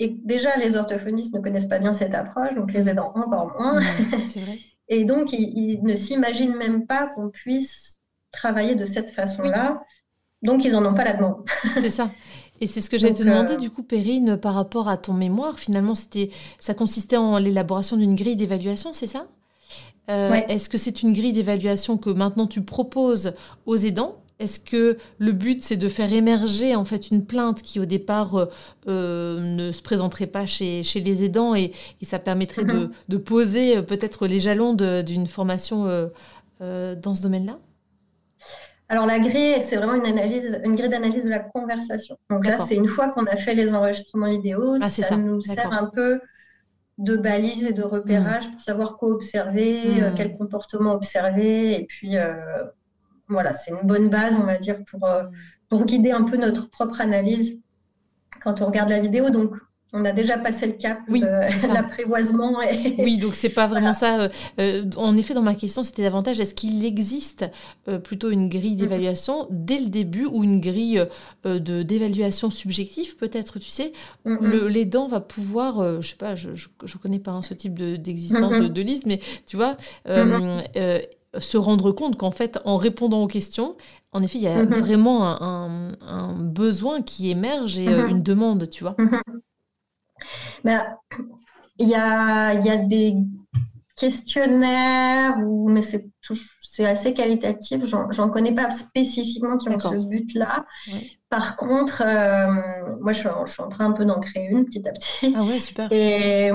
[0.01, 3.81] Et déjà, les orthophonistes ne connaissent pas bien cette approche, donc les aidants encore moins.
[4.37, 4.59] Vrai.
[4.89, 9.83] Et donc, ils ne s'imaginent même pas qu'on puisse travailler de cette façon-là.
[10.43, 11.45] Donc, ils n'en ont pas la demande.
[11.79, 12.11] c'est ça.
[12.61, 15.13] Et c'est ce que j'allais te demander, euh, du coup, Perrine, par rapport à ton
[15.13, 15.59] mémoire.
[15.59, 19.27] Finalement, c'était, ça consistait en l'élaboration d'une grille d'évaluation, c'est ça?
[20.11, 23.35] Euh, Est-ce que c'est une grille d'évaluation que maintenant tu proposes
[23.67, 27.81] aux aidants est-ce que le but, c'est de faire émerger en fait une plainte qui
[27.81, 28.49] au départ
[28.87, 31.73] euh, ne se présenterait pas chez, chez les aidants et,
[32.03, 35.85] ça permettrait de, de, poser peut-être les jalons d'une formation
[36.61, 37.59] dans ce domaine-là?
[38.91, 42.17] Alors la grille, c'est vraiment une analyse, une grille d'analyse de la conversation.
[42.31, 45.73] Donc là, c'est une fois qu'on a fait les enregistrements vidéo, ah, ça, nous sert
[45.73, 46.21] un peu
[46.97, 48.53] de balise et de repérage hmm.
[48.53, 50.15] pour savoir quoi observer, euh, hmm.
[50.17, 51.75] quel comportement observer.
[51.75, 52.65] Et puis euh,
[53.29, 55.25] voilà, c'est une bonne base, on va dire, pour, euh,
[55.69, 57.59] pour guider un peu notre propre analyse
[58.43, 59.31] quand on regarde la vidéo.
[59.31, 59.55] Donc
[59.93, 61.15] on a déjà passé le cap de
[61.75, 62.61] l'apprivoisement.
[62.63, 62.97] Et...
[62.99, 64.21] Oui, donc c'est pas vraiment ça.
[64.21, 64.29] Euh,
[64.61, 67.47] euh, en effet, dans ma question, c'était davantage est-ce qu'il existe
[67.89, 68.77] euh, plutôt une grille mm-hmm.
[68.77, 71.05] d'évaluation dès le début ou une grille
[71.45, 73.93] de d'évaluation subjective, peut-être, tu sais?
[74.27, 74.67] Mm-hmm.
[74.67, 78.67] L'aidant va pouvoir, je sais pas, je, je, connais pas hein, ce type d'existence de,
[78.67, 78.73] mm-hmm.
[78.73, 79.77] de, liste, mais tu vois,
[81.39, 83.77] se rendre compte qu'en fait, en répondant aux questions,
[84.13, 88.85] en effet, il y a vraiment un, un, besoin qui émerge et une demande, tu
[88.85, 88.97] vois.
[90.65, 90.83] Ben,
[91.79, 93.15] il y a, y a des
[93.95, 96.09] questionnaires, mais c'est
[96.79, 97.85] c'est assez qualitatif.
[97.85, 100.65] J'en connais pas spécifiquement qui ont ce but-là.
[101.29, 102.47] Par contre, euh,
[103.01, 105.35] moi, je suis, je suis, en train un peu d'en créer une petit à petit.
[105.37, 105.89] Ah ouais, super.
[105.91, 106.53] Et,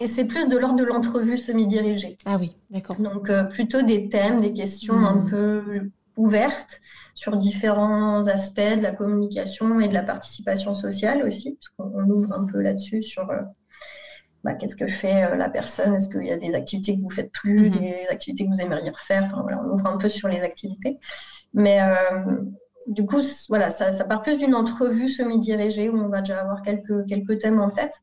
[0.00, 2.16] et c'est plus de l'ordre de l'entrevue semi-dirigée.
[2.24, 2.96] Ah oui, d'accord.
[2.96, 5.30] Donc, euh, plutôt des thèmes, des questions un hmm.
[5.30, 6.80] peu ouvertes
[7.14, 12.44] sur différents aspects de la communication et de la participation sociale aussi, puisqu'on ouvre un
[12.44, 13.40] peu là-dessus sur euh,
[14.44, 17.10] bah, qu'est-ce que fait euh, la personne, est-ce qu'il y a des activités que vous
[17.10, 17.78] faites plus, mhm.
[17.78, 20.98] des activités que vous aimeriez refaire, enfin, voilà, on ouvre un peu sur les activités.
[21.54, 21.80] Mais
[22.86, 26.62] du coup, voilà, ça, ça part plus d'une entrevue semi-dirigée où on va déjà avoir
[26.62, 27.94] quelques, quelques thèmes en tête.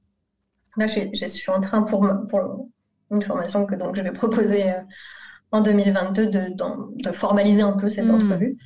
[0.77, 2.69] Là, je suis en train pour, pour
[3.11, 4.73] une formation que donc je vais proposer
[5.51, 8.15] en 2022 de, de, formaliser un peu cette hmm.
[8.15, 8.57] entrevue.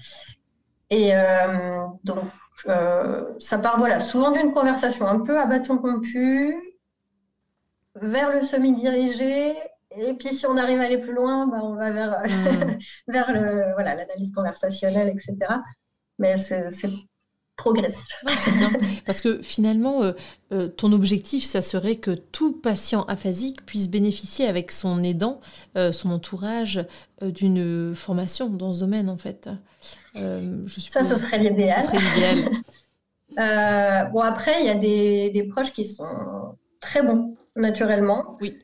[0.90, 2.20] Et euh, donc,
[2.68, 6.56] euh, ça part voilà, souvent d'une conversation un peu à bâton rompu,
[7.96, 9.56] vers le semi-dirigé.
[9.98, 12.78] Et puis, si on arrive à aller plus loin, bah, on va vers, hmm.
[13.08, 15.36] vers le, voilà, l'analyse conversationnelle, etc.
[16.18, 16.70] Mais c'est
[18.38, 18.72] c'est bien.
[19.06, 20.12] Parce que finalement, euh,
[20.52, 25.40] euh, ton objectif, ça serait que tout patient aphasique puisse bénéficier avec son aidant,
[25.78, 26.86] euh, son entourage,
[27.22, 29.50] d'une formation dans ce domaine, en fait.
[30.16, 31.82] je ça, ce serait l'idéal.
[31.82, 32.50] Ce serait l'idéal.
[34.14, 38.38] bon, après, il y a des, des, proches qui sont très bons, naturellement.
[38.40, 38.58] Oui.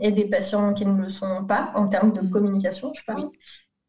[0.00, 2.30] et des patients qui ne le sont pas en termes de mm.
[2.30, 3.30] communication, je parle.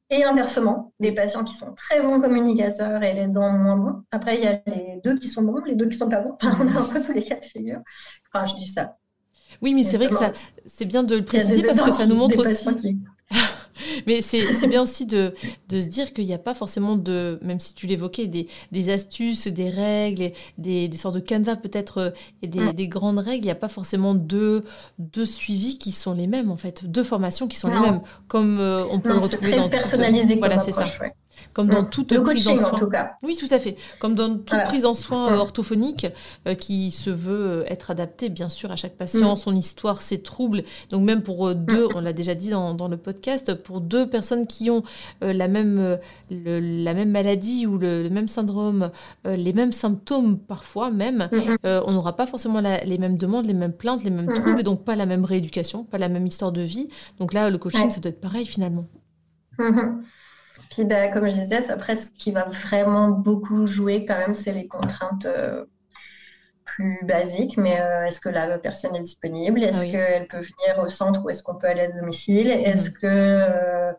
[0.10, 4.04] Et inversement, des patients qui sont très bons communicateurs et les dents moins bons.
[4.12, 6.38] Après, il y a les deux qui sont bons, les deux qui sont pas bons.
[6.44, 7.80] on a un peu tous les cas de figure.
[8.32, 8.98] Enfin, je dis ça.
[9.62, 10.32] Oui, mais c'est vrai que ça,
[10.66, 13.00] c'est bien de le préciser parce que ça nous montre aussi.
[14.08, 15.34] Mais c'est bien aussi de,
[15.70, 18.90] de, se dire qu'il n'y a pas forcément de, même si tu l'évoquais, des, des,
[18.90, 22.10] astuces, des règles, des, des sortes de canevas peut-être euh,
[22.42, 22.74] et des, mm.
[22.74, 23.44] des, grandes règles.
[23.44, 24.62] Il n'y a pas forcément deux,
[25.00, 28.60] deux suivis qui sont les mêmes en fait, deux formations qui sont les mêmes, comme
[28.60, 30.36] euh, on peut le retrouver très dans personnalisé.
[30.36, 30.86] Voilà, c'est ça.
[31.54, 31.90] Comme dans mm.
[31.90, 32.72] toute prise en soin.
[32.72, 33.14] En tout cas.
[33.24, 33.76] Oui, tout à fait.
[34.00, 35.40] Comme dans toute prise en soin mm.
[35.40, 36.08] orthophonique
[36.60, 40.64] qui se veut être adaptée, bien sûr, à chaque patient, son histoire, ses troubles.
[40.90, 44.48] Donc même pour deux, on l'a déjà dit dans, dans, le podcast, pour deux personnes
[44.48, 44.84] qui ont
[45.22, 45.98] la, même,
[46.30, 48.92] la même maladie ou le, même syndrome,
[49.26, 51.30] les mêmes symptômes parfois même,
[51.64, 54.84] on n'aura pas forcément les mêmes demandes, les mêmes plaintes, les mêmes troubles, et donc
[54.84, 56.90] pas la même rééducation, pas la même histoire de vie.
[57.20, 58.86] Donc là, le coaching, ça doit être pareil finalement.
[60.74, 64.54] Puis ben, comme je disais, après, ce qui va vraiment beaucoup jouer quand même, c'est
[64.54, 65.66] les contraintes euh,
[66.66, 67.58] plus basiques.
[67.58, 69.64] Mais euh, est-ce que la personne est disponible?
[69.64, 72.50] Est-ce qu'elle peut venir au centre ou est-ce qu'on peut aller à domicile?
[72.50, 72.96] Est-ce mhm.
[72.96, 73.94] que euh,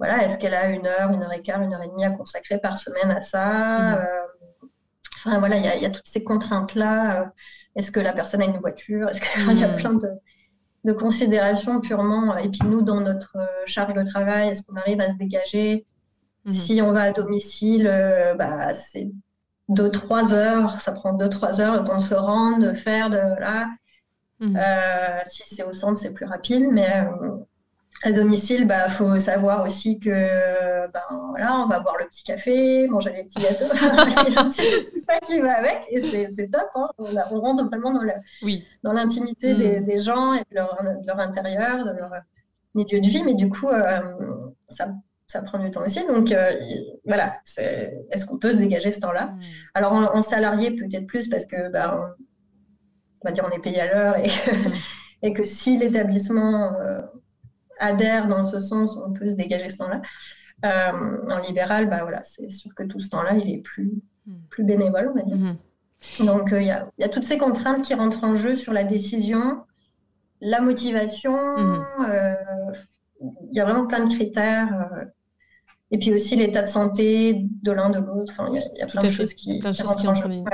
[0.00, 2.10] voilà, est-ce qu'elle a une heure, une heure et quart, une heure et demie à
[2.10, 3.98] consacrer par semaine à ça?
[4.00, 4.68] Mhm.
[5.18, 7.32] Enfin voilà, il y, a toutes ces contraintes-là.
[7.76, 9.08] Est-ce que la personne a une voiture?
[9.08, 9.76] Est-ce qu'il y a mhm.
[9.76, 10.08] plein de,
[10.84, 12.36] de considérations purement.
[12.38, 15.86] Et puis nous, dans notre charge de travail, est-ce qu'on arrive à se dégager?
[16.48, 16.52] Mhm.
[16.52, 19.10] Si on va à domicile, euh, bah, c'est
[19.68, 23.68] 2-3 heures, ça prend 2-3 heures le temps de se rendre, de faire, de là.
[24.40, 24.56] Mhm.
[24.56, 27.36] Euh, si c'est au centre, c'est plus rapide, mais euh,
[28.02, 32.24] à domicile, il bah, faut savoir aussi que ben, voilà, on va boire le petit
[32.24, 36.00] café, manger les petits gâteaux, tout ça qui va avec, et
[36.32, 36.70] c'est top.
[36.76, 36.88] Hein.
[36.98, 38.02] On, rentre vraiment dans
[38.92, 39.58] l'intimité oui.
[39.58, 39.84] dans des, mhm.
[39.84, 42.12] des, gens et de leur, de leur, intérieur, de leur
[42.74, 43.68] milieu de vie, mais du coup,
[44.70, 44.88] ça
[45.28, 46.04] ça prend du temps aussi.
[46.06, 46.52] Donc euh,
[47.04, 49.26] voilà, est-ce qu'on peut se dégager ce temps-là?
[49.26, 49.40] Hmm.
[49.74, 52.16] Alors en, salarié, peut-être plus parce que bah,
[53.22, 54.30] on, va dire on est payé à l'heure et,
[55.22, 57.02] et, que si l'établissement euh,
[57.78, 60.00] adhère dans ce sens, on peut se dégager ce temps-là.
[60.64, 63.92] Euh, en libéral, bah, voilà, c'est sûr que tout ce temps-là, il est plus,
[64.26, 64.38] hmm.
[64.48, 65.56] plus bénévole, on va dire.
[66.20, 69.64] Donc il y, y, a toutes ces contraintes qui rentrent en jeu sur la décision,
[70.40, 71.36] la motivation.
[73.20, 75.08] Il y a vraiment plein de critères
[75.90, 78.32] et puis aussi l'état de santé de l'un de l'autre.
[78.32, 80.44] Enfin, il y, a plein de choses qui, plein choses qui en, ligne,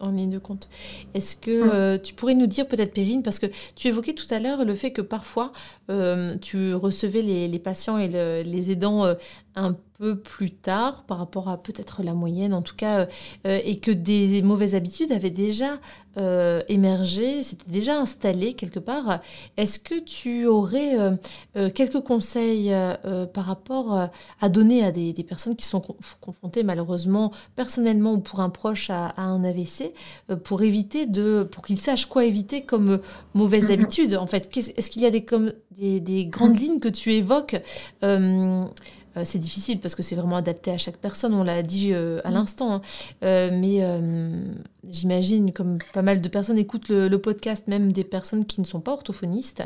[0.00, 0.68] en ligne de compte.
[1.14, 4.38] Est-ce que euh, tu pourrais nous dire peut-être, Perrine, parce que tu évoquais tout à
[4.38, 5.52] l'heure le fait que parfois
[5.90, 8.08] euh, tu recevais les, les patients et
[8.44, 9.14] les aidants euh,
[9.56, 13.08] un peu plus tard par rapport à peut-être la moyenne en tout cas,
[13.46, 15.78] euh, et que des mauvaises habitudes avaient déjà
[16.18, 19.20] euh, émergé, c'était déjà installé quelque part.
[19.56, 20.98] Est-ce que tu aurais
[21.56, 22.70] euh, quelques conseils
[23.32, 25.82] par rapport à donner à des, personnes qui sont
[26.20, 29.94] confrontées malheureusement personnellement ou pour un proche à, un AVC
[30.44, 33.00] pour éviter de, pour qu'ils sachent quoi éviter comme
[33.32, 33.72] mauvaise mm-hmm.
[33.72, 34.54] habitude en fait?
[34.54, 36.58] Est-ce qu'il y a des, comme, des, des grandes mm.
[36.58, 37.56] lignes que tu évoques
[38.02, 38.66] euh,
[39.22, 42.30] c'est difficile parce que c'est vraiment adapté à chaque personne, on l'a dit euh, à
[42.30, 42.34] mm.
[42.34, 42.74] l'instant.
[42.74, 42.80] Hein.
[43.22, 43.84] Euh, mais
[44.88, 48.80] j'imagine, comme pas mal de personnes écoutent le, podcast, même des personnes qui ne sont
[48.80, 49.62] pas orthophonistes,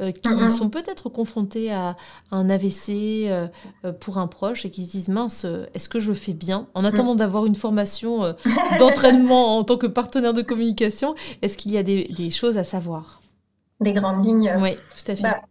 [0.00, 1.96] qui sont peut-être confrontées à,
[2.30, 3.28] un AVC
[4.00, 6.66] pour un proche et qui se disent mince, est-ce que je fais bien?
[6.74, 7.18] En attendant mm.
[7.18, 8.34] d'avoir une formation
[8.78, 13.20] d'entraînement en tant que partenaire de communication, est-ce qu'il y a des, choses à savoir?
[13.80, 15.22] Des grandes lignes Oui, tout à fait.
[15.22, 15.42] Bah,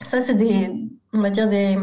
[0.00, 0.72] ça, c'est des,
[1.12, 1.76] on va dire des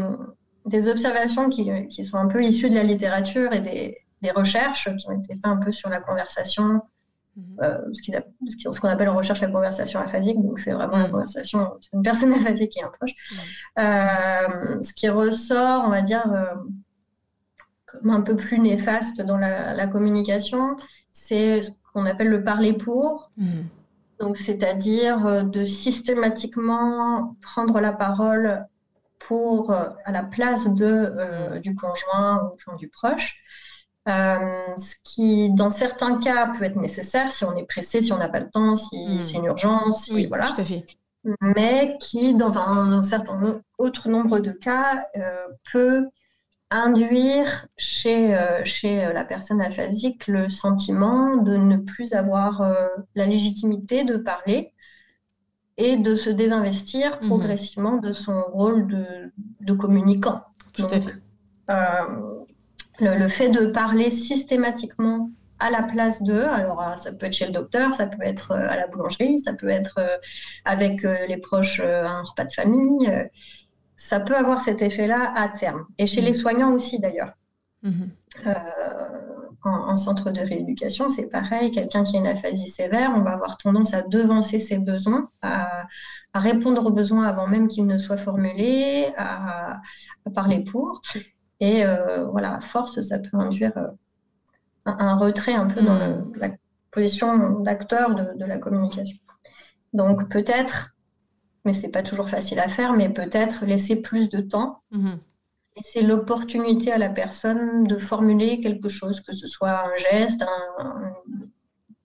[0.68, 4.88] des observations qui, qui, sont un peu issues de la littérature et des, des, recherches
[4.96, 6.82] qui ont été faites un peu sur la conversation,
[7.62, 11.12] euh, ce qu'on appelle en recherche la conversation aphasique, donc c'est vraiment la mhm.
[11.12, 13.12] conversation entre une personne aphasique et un proche.
[13.30, 13.38] Mhm.
[13.78, 16.54] Euh, ce qui ressort, on va dire, euh,
[17.86, 20.76] comme un peu plus néfaste dans la, la communication,
[21.12, 23.30] c'est ce qu'on appelle le parler pour.
[24.20, 28.66] Donc, c'est-à-dire de systématiquement prendre la parole
[29.18, 33.36] pour, euh, à la place de, euh, du conjoint ou du proche.
[34.08, 38.18] Euh, ce qui, dans certains cas, peut être nécessaire si on est pressé, si on
[38.18, 39.24] n'a pas le temps, si hmm.
[39.24, 40.52] c'est une urgence, voilà.
[41.42, 45.04] Mais qui, dans un, certain autre nombre de cas,
[45.70, 46.08] peut
[46.70, 52.62] induire chez, chez la personne aphasique le sentiment de ne plus avoir
[53.14, 54.72] la légitimité de parler
[55.78, 57.28] et de se désinvestir mhm.
[57.28, 58.86] progressivement de son rôle
[59.60, 60.42] de, communicant.
[60.74, 61.14] Tout à fait.
[61.70, 62.44] Euh,
[63.00, 67.46] le, fait de parler systématiquement à la place d'eux, alors euh, ça peut être chez
[67.46, 70.00] le docteur, ça peut être euh, à la boulangerie, ça peut être
[70.64, 73.12] avec les proches à un repas de famille,
[73.94, 75.86] ça peut avoir cet effet-là à terme.
[75.98, 76.36] Et chez les mhm.
[76.36, 77.32] soignants aussi d'ailleurs.
[77.82, 78.10] Mhm.
[79.64, 81.70] En, centre de rééducation, c'est pareil.
[81.70, 85.86] Quelqu'un qui a une aphasie sévère, on va avoir tendance à devancer ses besoins, à,
[86.34, 89.80] répondre aux besoins avant même qu'ils ne soient formulés, à,
[90.34, 91.02] parler pour.
[91.60, 93.88] Et euh, voilà, à force, ça peut induire euh,
[94.84, 96.32] un, retrait un peu dans hmm.
[96.36, 96.50] la
[96.92, 99.18] position d'acteur de, la communication.
[99.92, 100.94] Donc peut-être,
[101.64, 104.82] mais c'est pas toujours facile à faire, mais peut-être laisser plus de temps.
[104.92, 105.16] Hmm
[105.82, 110.44] c'est l'opportunité à la personne de formuler quelque chose, que ce soit un geste,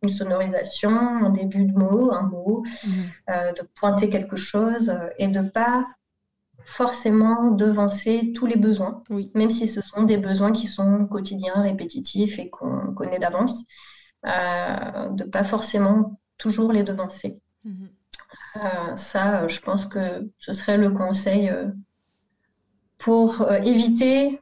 [0.03, 2.91] une sonorisation, un début de mot, un mot, mhm.
[3.29, 5.87] euh, de pointer quelque chose euh, et de pas
[6.65, 9.03] forcément devancer tous les besoins,
[9.33, 13.63] même si ce sont des besoins qui sont quotidiens, répétitifs et qu'on connaît d'avance,
[14.25, 17.41] euh, de pas forcément toujours les devancer.
[17.65, 17.89] Mhm.
[18.55, 21.51] Euh, ça, je pense que ce serait le conseil
[23.03, 24.39] pour euh, éviter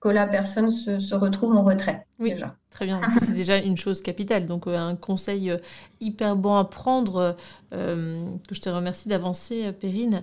[0.00, 2.06] que la personne se, retrouve en retrait.
[2.20, 2.54] Oui, déjà.
[2.70, 3.00] très bien.
[3.18, 4.46] c'est déjà une chose capitale.
[4.46, 5.58] Donc, euh, un conseil euh,
[6.00, 7.36] hyper bon à prendre,
[7.72, 10.22] que je te remercie d'avancer, Perrine.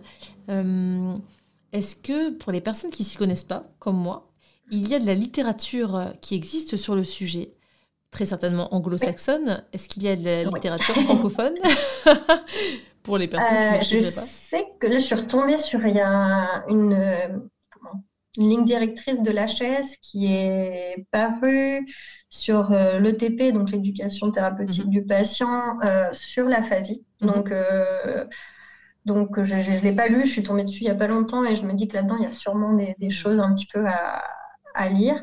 [1.74, 4.30] Est-ce que pour les personnes qui s'y connaissent pas, comme moi,
[4.72, 7.52] il y a de la littérature qui existe sur le sujet?
[8.10, 9.64] Très certainement anglo-saxonne.
[9.74, 11.56] Est-ce qu'il y a de la littérature francophone?
[13.04, 15.96] Pour les personnes qui ne pas Je sais que là, je suis retombée sur il
[15.96, 17.42] y a une
[18.38, 21.86] une ligne directrice de l'HS qui est parue
[22.30, 24.92] sur euh, l'ETP, donc l'éducation thérapeutique mhm.
[24.92, 27.06] du patient, euh, sur l'aphasie.
[27.22, 27.28] Mhm.
[27.30, 28.26] Donc, euh,
[29.06, 31.44] donc je ne l'ai pas lu, je suis tombée dessus il n'y a pas longtemps
[31.44, 33.12] et je me dis que là-dedans, il y a sûrement des, mhm.
[33.12, 34.24] choses un petit peu à,
[34.76, 35.22] à lire.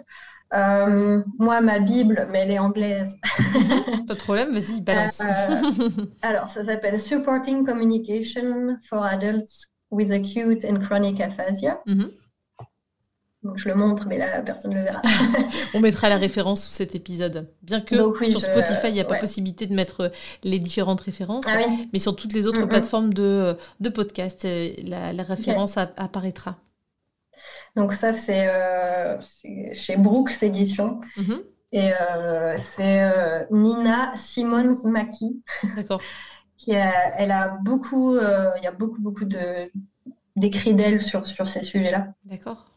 [0.52, 3.16] moi, ma Bible, mais elle est anglaise.
[4.06, 5.22] pas de problème, vas-y, balance.
[6.22, 11.80] alors, ça s'appelle Supporting Communication for Adults with Acute and Chronic Aphasia
[13.54, 15.00] je le montre, mais là, personne ne le verra.
[15.74, 17.48] On mettra la référence sous cet épisode.
[17.62, 17.96] Bien que
[18.28, 20.10] sur Spotify, il n'y a pas possibilité de mettre
[20.42, 21.58] les différentes références, ah
[21.92, 26.56] mais sur toutes les autres plateformes de, de podcast, euh, la, référence apparaîtra.
[27.76, 29.16] Donc ça, c'est euh,
[29.72, 31.00] chez Brooks Édition.
[31.16, 31.42] Mm-hmm.
[31.70, 35.42] Et euh, c'est Nina Simons Maki.
[35.76, 36.00] D'accord.
[36.56, 39.70] qui elle a beaucoup, il y a beaucoup, beaucoup de
[40.34, 42.08] d'écrits d'elle sur, sur ces sujets-là.
[42.24, 42.67] D'accord.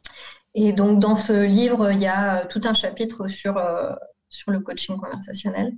[0.53, 3.91] Et donc, dans ce livre, il y a euh, tout un chapitre sur, euh,
[4.29, 5.73] sur le coaching conversationnel.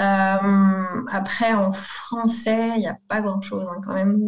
[0.00, 4.20] Euh, après, en français, il n'y a pas grand-chose hein, quand même.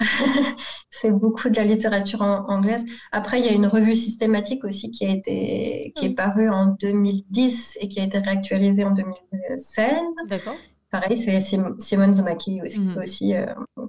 [0.88, 2.86] c'est beaucoup de la littérature anglaise.
[3.12, 6.68] Après, il y a une revue systématique aussi qui a été qui est parue en
[6.68, 9.92] 2010 et qui a été réactualisée en 2016.
[10.28, 10.56] D'accord.
[10.90, 12.96] Pareil, c'est Simone Zmaki aussi, mhm.
[12.96, 13.34] aussi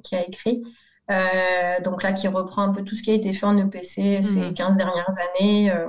[0.03, 0.63] qui a écrit.
[1.11, 4.21] Euh, donc là, qui reprend un peu tout ce qui a été fait en EPC
[4.23, 4.77] ces 15 mhm.
[4.77, 5.71] dernières années.
[5.71, 5.87] Euh.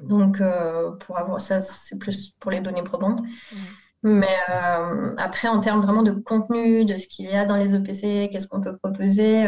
[0.00, 3.20] donc, euh, pour avoir ça, c'est plus pour les données probantes.
[3.20, 3.58] Mhm.
[4.02, 4.36] Mais
[5.18, 8.46] après, en termes vraiment de contenu, de ce qu'il y a dans les EPC, qu'est-ce
[8.46, 9.46] qu'on peut proposer,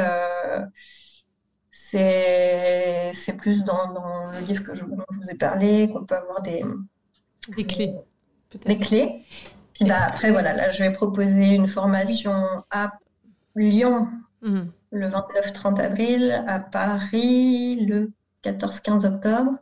[1.71, 3.95] c'est plus dans,
[4.33, 6.65] le livre que je, dont je vous ai parlé, qu'on peut avoir des,
[7.57, 7.95] des clés.
[8.67, 9.23] Des clés.
[9.75, 12.91] Puis bah, après, voilà, là, je vais proposer une formation à
[13.55, 14.09] Lyon
[14.43, 14.71] Mhm.
[14.93, 18.13] le 29-30 avril, à Paris le
[18.43, 19.53] 14-15 octobre.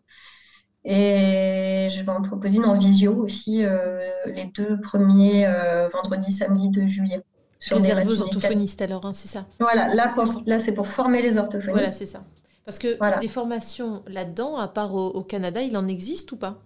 [0.85, 6.33] Et je vais en proposer une en visio aussi euh, les deux premiers euh, vendredis,
[6.33, 7.23] samedi de juillet.
[7.71, 10.15] Réservé aux orthophonistes alors, hein, c'est ça Voilà, là,
[10.47, 11.73] là c'est pour former les orthophonistes.
[11.73, 12.23] Voilà, c'est ça.
[12.65, 16.63] Parce que des formations là-dedans, à part au, Canada, il en existe ou pas?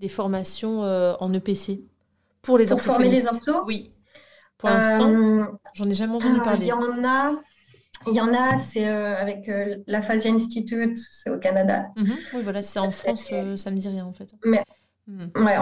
[0.00, 1.84] Des formations euh, en EPC
[2.42, 3.64] pour les pour former les orthos?
[3.66, 3.92] Oui.
[4.58, 5.12] Pour l'instant,
[5.74, 6.66] j'en ai jamais entendu parler.
[6.66, 7.32] Il y en a,
[8.06, 11.88] il y en a, c'est euh, avec euh, l'Aphasia Institute, c'est au Canada.
[11.96, 12.16] Mhm.
[12.34, 14.32] Oui, voilà, c'est en France, euh, ça me dit rien en fait.
[14.44, 14.62] Mais,
[15.06, 15.30] mhm.
[15.36, 15.56] ouais,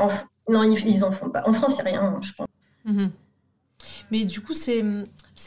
[0.48, 1.42] non, ils, en font pas.
[1.46, 2.46] En France, il n'y a rien, je pense.
[2.84, 3.10] Mhm.
[4.10, 4.82] Mais du coup, c'est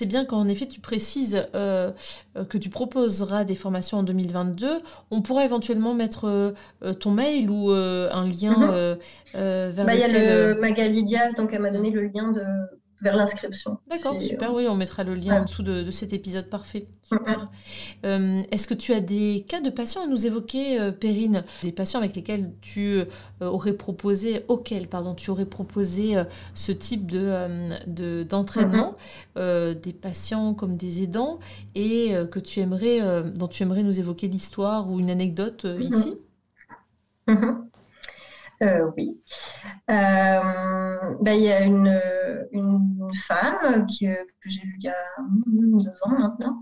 [0.05, 4.81] bien qu'en effet, tu précises que tu proposeras des formations en 2022.
[5.11, 6.53] On pourra éventuellement mettre
[7.01, 8.97] ton mail ou un lien
[9.33, 12.41] vers bah, Il y a le Magali Diaz, donc elle m'a donné le lien de
[13.01, 13.79] vers l'inscription.
[13.89, 14.53] D'accord, super.
[14.53, 16.49] Oui, on mettra le lien en dessous de, cet épisode.
[16.49, 16.85] Parfait.
[17.03, 17.49] Super.
[18.05, 21.43] Euh, est-ce que tu as des cas de patients à nous évoquer, euh, Perrine?
[21.63, 23.05] Des patients avec lesquels tu euh,
[23.41, 26.21] aurais proposé, auxquels, pardon, tu aurais proposé
[26.55, 28.95] ce type de, d'entraînement,
[29.35, 31.39] des patients comme des aidants,
[31.75, 33.01] et que tu aimerais,
[33.35, 36.17] dont tu aimerais nous évoquer l'histoire ou une anecdote ici?
[38.61, 39.23] Euh, oui.
[39.89, 41.99] Euh, ben, il y a une,
[42.51, 44.95] une femme qui, euh, que j'ai vue il y a
[45.47, 46.61] deux ans maintenant,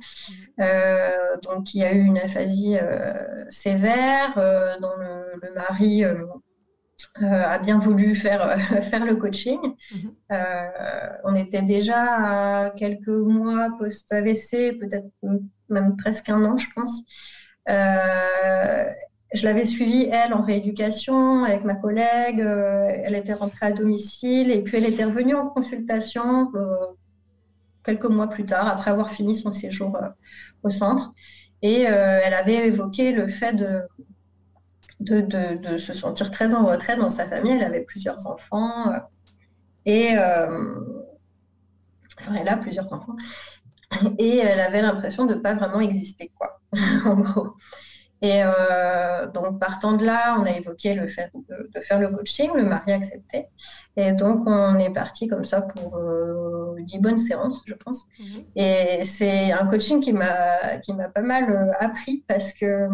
[1.43, 2.77] donc qui a eu une aphasie
[3.49, 4.33] sévère,
[4.81, 6.03] dont le, mari
[7.21, 9.59] a bien voulu faire, faire le coaching.
[9.91, 10.11] Mhm.
[11.25, 15.07] on était déjà à quelques mois post-AVC, peut-être
[15.69, 17.01] même presque un an, je pense.
[19.33, 22.39] Je l'avais suivie, elle, en rééducation avec ma collègue.
[22.39, 26.51] elle était rentrée à domicile et puis elle était revenue en consultation
[27.83, 29.97] quelques mois plus tard, après avoir fini son séjour
[30.63, 31.13] au centre.
[31.61, 33.53] Et elle avait évoqué le fait
[34.99, 37.51] de se sentir très en retrait dans sa famille.
[37.51, 38.91] Elle avait plusieurs enfants.
[38.91, 38.99] Euh,
[39.85, 40.75] et euh,
[42.19, 43.15] enfin, elle a plusieurs enfants.
[44.19, 46.61] Et elle avait l'impression de ne pas vraiment exister, quoi,
[47.05, 47.55] en gros.
[48.21, 52.49] Et euh, donc, partant de là, on a évoqué le fait de, faire le coaching,
[52.53, 53.47] le mari accepté.
[53.95, 58.05] Et donc, on est parti comme ça pour euh, 10 bonnes séances, je pense.
[58.19, 58.43] Mhm.
[58.55, 62.87] Et c'est un coaching qui m'a pas mal appris parce que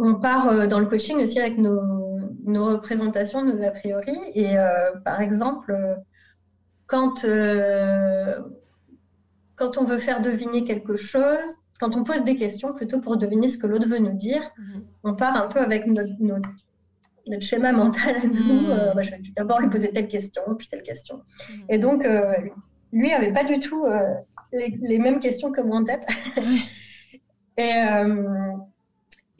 [0.00, 4.18] on part euh, dans le coaching aussi avec nos, représentations, nos a priori.
[4.34, 5.94] Et euh, par exemple, euh,
[6.86, 7.26] quand,
[9.56, 13.48] quand on veut faire deviner quelque chose, quand on pose des questions plutôt pour deviner
[13.48, 14.84] ce que l'autre veut nous dire, mhm.
[15.02, 16.48] on part un peu avec notre, notre,
[17.40, 18.62] schéma mental à nous.
[18.62, 18.92] Mhm.
[18.94, 21.16] Bah, je vais d'abord lui poser telle question, puis telle question.
[21.16, 21.64] Mhm.
[21.70, 22.06] Et donc,
[22.92, 23.86] lui n'avait pas du tout
[24.52, 26.06] les, mêmes questions que moi en tête.
[27.56, 27.72] et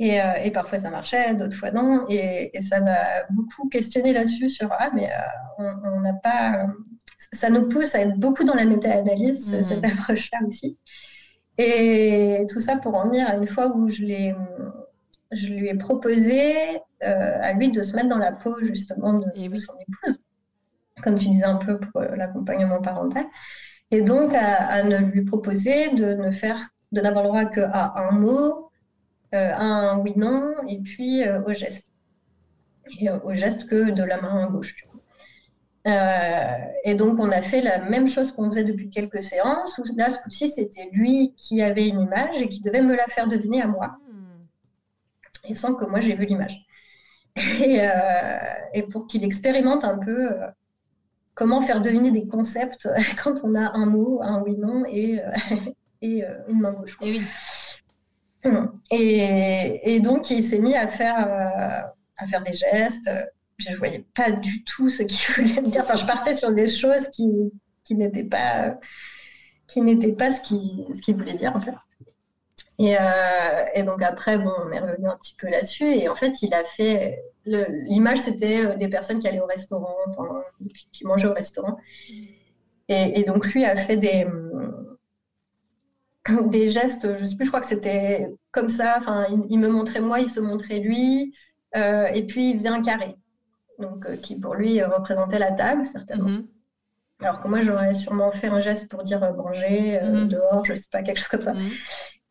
[0.08, 2.06] euh, et, parfois ça marchait, d'autres fois non.
[2.08, 6.66] Et, ça m'a beaucoup questionné là-dessus sur ah mais euh, on n'a pas,
[7.32, 10.78] ça nous pousse à être beaucoup dans la méta-analyse cette approche-là aussi.
[11.62, 14.34] Et tout ça pour en venir à une fois où je l'ai,
[15.32, 16.52] je lui ai proposé
[17.02, 19.26] euh, à lui de se mettre dans la peau justement de,
[19.58, 20.18] son épouse,
[21.02, 23.24] comme tu disais un peu pour l'accompagnement parental.
[23.90, 27.92] Et donc à, à, ne lui proposer de ne faire, de n'avoir le droit qu'à
[27.96, 28.70] un mot
[29.32, 31.92] euh, un oui-non, et puis euh, au geste.
[32.98, 34.74] Et euh, au geste que de la main gauche.
[35.86, 40.10] Et donc, on a fait la même chose qu'on faisait depuis quelques séances, où là,
[40.10, 43.62] ce coup-ci, c'était lui qui avait une image et qui devait me la faire deviner
[43.62, 43.96] à moi,
[45.44, 46.64] et sans que moi, j'ai vu l'image.
[48.72, 50.30] Et, pour qu'il expérimente un peu
[51.34, 52.88] comment faire deviner des concepts
[53.22, 55.20] quand on a un mot, un oui-non et,
[56.02, 56.96] et une main gauche.
[57.00, 57.22] Et oui.
[58.90, 63.10] Et, donc, il s'est mis à faire, euh, à faire des gestes.
[63.60, 65.82] Je voyais pas du tout ce qu'il voulait me dire.
[65.82, 67.52] Enfin, je partais sur des choses qui,
[67.84, 68.78] qui n'étaient pas,
[69.66, 71.86] qui n'étaient pas ce qu'il ce voulait dire, en.
[72.78, 75.84] Et, euh, et, donc après, bon, on est revenu un petit peu là-dessus.
[75.84, 77.22] Et en fait, il a fait.
[77.44, 80.42] L'image, c'était euh, des personnes qui allaient au restaurant, enfin,
[80.92, 81.76] qui mangeaient au restaurant.
[82.88, 84.26] Et, donc, lui a fait des,
[86.46, 88.96] des gestes, je sais plus, je crois que c'était comme ça.
[88.98, 91.34] Enfin, il, me montrait moi, il se montrait lui,
[91.76, 93.16] euh, et puis il faisait un carré,
[93.80, 96.28] donc euh, qui pour lui représentait la table certainement.
[96.28, 96.46] Mhm.
[97.20, 100.28] Alors que moi, j'aurais sûrement fait un geste pour dire manger euh, mhm.
[100.28, 101.52] dehors, je sais pas, quelque chose comme ça.
[101.52, 101.70] Mhm.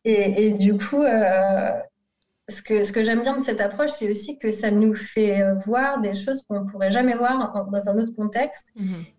[0.04, 4.50] Et, du coup, ce que, ce que j'aime bien de cette approche, c'est aussi que
[4.50, 8.72] ça nous fait voir des choses qu'on ne pourrait jamais voir dans un autre contexte.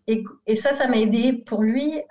[0.07, 2.01] Et, et, ça, ça m'a aidé pour lui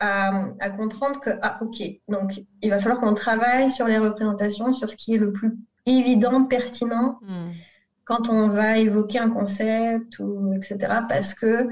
[0.00, 4.90] à, comprendre que, ah, ok, donc il va falloir qu'on travaille sur les représentations, sur
[4.90, 5.56] ce qui est le plus
[5.86, 7.20] évident, pertinent.
[8.06, 11.00] Quand on va évoquer un concept, ou, etc.
[11.08, 11.68] Parce que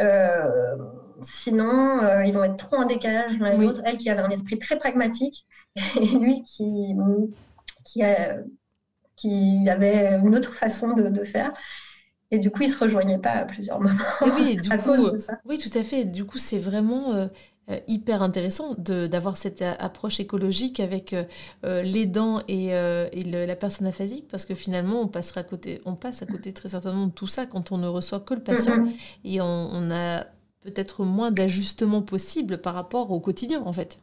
[0.00, 0.76] euh,
[1.20, 3.82] sinon, euh, ils vont être trop en décalage l'un l'autre.
[3.84, 5.46] Elle qui avait un esprit très pragmatique,
[6.00, 6.94] et lui qui,
[7.84, 8.38] qui, a,
[9.16, 11.52] qui avait une autre façon de, de faire.
[12.30, 13.98] Et du coup, ils ne se rejoignaient pas à plusieurs moments.
[14.22, 14.94] oui, du coup,
[15.44, 16.06] Oui, tout à fait.
[16.06, 17.26] Du coup, c'est vraiment euh,
[17.70, 21.22] euh, hyper intéressant d'avoir cette approche écologique avec euh,
[21.64, 25.80] euh, les dents et, et la personne aphasique parce que finalement on passera à côté
[25.84, 28.42] on passe à côté très certainement de tout ça quand on ne reçoit que le
[28.42, 28.90] patient mm-hmm.
[29.26, 30.24] et on, a
[30.62, 34.00] peut-être moins d'ajustements possibles par rapport au quotidien en fait.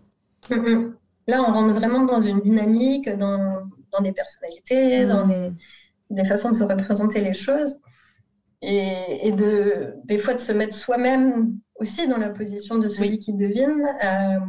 [0.49, 0.93] Mm-hmm.
[1.27, 5.55] Là on rentre vraiment dans une dynamique, dans, dans des personnalités, dans mm.
[6.11, 7.75] des, façons de se représenter les choses
[8.61, 13.19] et, et de des fois de se mettre soi-même aussi dans la position de celui
[13.19, 14.39] qui devine euh,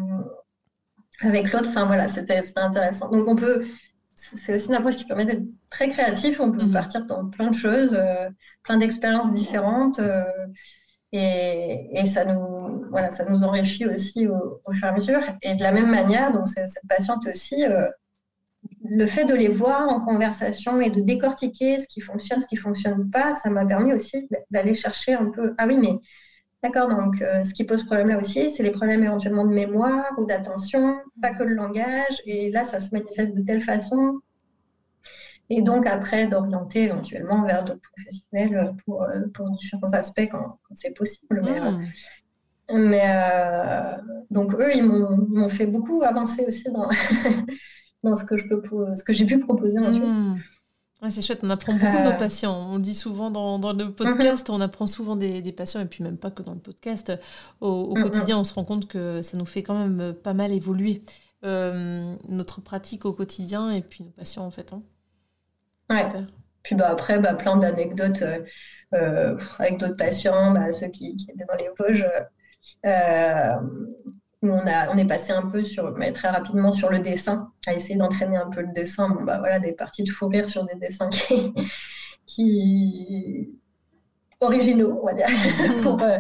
[1.21, 1.69] avec l'autre.
[1.69, 3.09] Enfin voilà, c'était intéressant.
[3.11, 3.67] Donc on peut,
[4.15, 6.41] c'est aussi une approche qui permet d'être très créatif.
[6.41, 6.73] On peut mhm.
[6.73, 8.29] partir dans plein de choses, euh,
[8.63, 10.01] plein d'expériences différentes.
[10.01, 10.25] Euh,
[11.13, 15.21] et, et, ça, nous, voilà, ça nous enrichit aussi au, fur et à mesure.
[15.43, 17.65] Et de la même manière, donc cette patiente aussi,
[18.85, 22.57] le fait de les voir en conversation et de décortiquer ce qui fonctionne, ce qui
[22.57, 25.95] fonctionne pas, ça m'a permis aussi d'aller chercher un peu, ah oui, mais
[26.63, 30.05] D'accord, donc euh, ce qui pose problème là aussi, c'est les problèmes éventuellement de mémoire
[30.19, 32.21] ou d'attention, pas que le langage.
[32.27, 34.21] Et là, ça se manifeste de telle façon.
[35.49, 41.41] et donc après d'orienter éventuellement vers d'autres professionnels pour, pour différents aspects quand, c'est possible.
[42.73, 44.03] Mais, mmh.
[44.31, 46.91] donc eux, ils m'ont fait beaucoup avancer aussi dans,
[48.03, 48.63] dans ce que je peux,
[48.95, 50.05] ce que j'ai pu proposer ensuite.
[50.05, 50.37] Mmh
[51.09, 52.17] c'est chouette, on apprend beaucoup de nos euh.
[52.17, 52.55] patients.
[52.71, 56.31] On dit souvent dans, le podcast, on apprend souvent des, patients, et puis même pas
[56.31, 57.13] que dans le podcast.
[57.61, 58.03] Au, mhm.
[58.03, 61.03] quotidien, on se rend compte que ça nous fait quand même pas mal évoluer
[61.45, 64.75] euh, notre pratique au quotidien et puis nos patients en fait.
[64.75, 64.83] Hein.
[65.89, 66.07] Ouais.
[66.63, 68.23] Puis bah, après, bah, plein d'anecdotes
[68.93, 72.07] euh, avec d'autres patients, bah, ceux qui, étaient dans les Vosges
[74.43, 77.75] on, a, on est passé un peu sur, mais très rapidement sur le dessin, à
[77.75, 79.11] essayer d'entraîner un peu le dessin.
[79.11, 81.11] Bon, bah voilà, des parties de fou rire sur des dessins
[82.27, 83.59] qui,
[84.41, 85.27] originaux, on va dire,
[85.83, 86.19] pour, euh,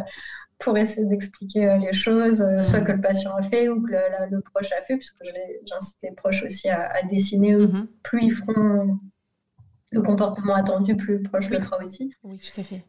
[0.59, 3.93] pour essayer d'expliquer euh, les choses, euh, soit que le patient a fait ou que
[3.93, 5.16] le, proche a fait, puisque
[5.66, 7.57] j'incite les proches aussi à, dessiner.
[7.57, 7.87] Mm-hmm.
[8.03, 8.99] Plus ils feront
[9.93, 12.14] le comportement attendu, plus le proche le fera aussi.
[12.23, 12.85] Oui, tout à fait.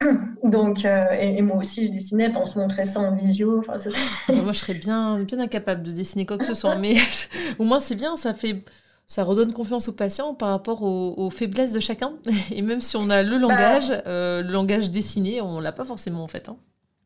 [0.44, 3.62] Donc, euh, et, moi aussi, je dessinais, on se montrait ça en visio.
[3.66, 6.94] moi, je serais bien, bien incapable de dessiner quoi que ce soit, mais
[7.58, 8.64] au moins, c'est bien, ça fait.
[9.06, 12.14] Ça redonne confiance aux patients par rapport aux, faiblesses de chacun.
[12.50, 15.84] Et même si on a le bah, langage, euh, le langage dessiné, on l'a pas
[15.84, 16.48] forcément en fait.
[16.48, 16.56] Hein.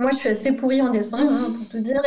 [0.01, 2.01] Moi, je suis assez pourrie en dessin, hein, pour tout dire.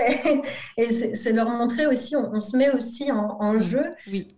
[0.77, 3.83] Et, c'est leur montrer aussi, on, se met aussi en, jeu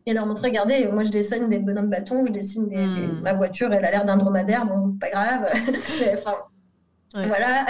[0.06, 3.22] et leur montrer, regardez, moi, je dessine des bonhommes bâtons, je dessine des, hmm.
[3.22, 5.52] ma voiture, elle a l'air d'un dromadaire, bon, pas grave.
[6.14, 6.36] enfin,
[7.14, 7.66] voilà.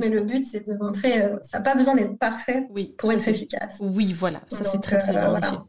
[0.00, 2.66] Mais le but, c'est de montrer, euh, ça n'a pas besoin d'être parfait
[2.96, 3.78] pour être efficace.
[3.80, 5.66] Oui, voilà, ça c'est très très bien.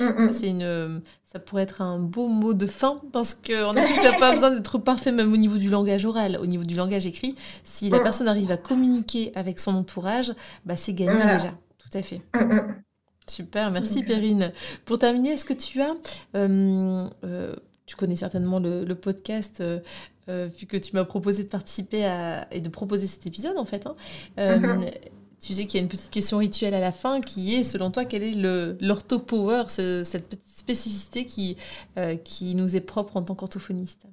[0.00, 0.32] Euh, mm, mm.
[0.32, 1.02] Ça, une,
[1.34, 4.52] ça pourrait être un beau mot de fin parce qu'en effet, ça n'a pas besoin
[4.52, 7.34] d'être parfait même au niveau du langage oral, au niveau du langage écrit.
[7.64, 8.02] Si la mm.
[8.04, 10.32] personne arrive à communiquer avec son entourage,
[10.64, 11.52] bah, c'est gagné déjà.
[11.78, 12.20] Tout à fait.
[13.28, 14.52] Super, merci Perrine.
[14.84, 15.96] Pour terminer, est-ce que tu as,
[16.36, 17.08] euh,
[17.86, 19.80] tu connais certainement le, podcast euh,
[20.28, 23.86] vu que tu m'as proposé de participer à, et de proposer cet épisode en fait.
[23.86, 23.96] Hein.
[24.38, 24.90] Euh, mhm.
[25.44, 27.90] Tu sais qu'il y a une petite question rituelle à la fin qui est, selon
[27.90, 28.32] toi, quel est
[28.80, 31.58] l'orthopower, cette petite spécificité qui,
[31.98, 34.06] euh, qui nous est propre en tant qu'orthophoniste?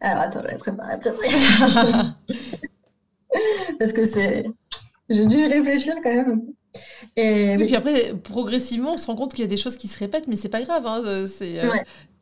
[0.00, 0.98] Alors attends, je vais préparer
[3.78, 4.46] Parce que c'est...
[5.10, 6.44] J'ai dû réfléchir quand même.
[7.16, 9.98] Et, puis après, progressivement, on se rend compte qu'il y a des choses qui se
[9.98, 10.86] répètent, mais c'est pas grave.
[10.86, 11.60] Hein, c'est,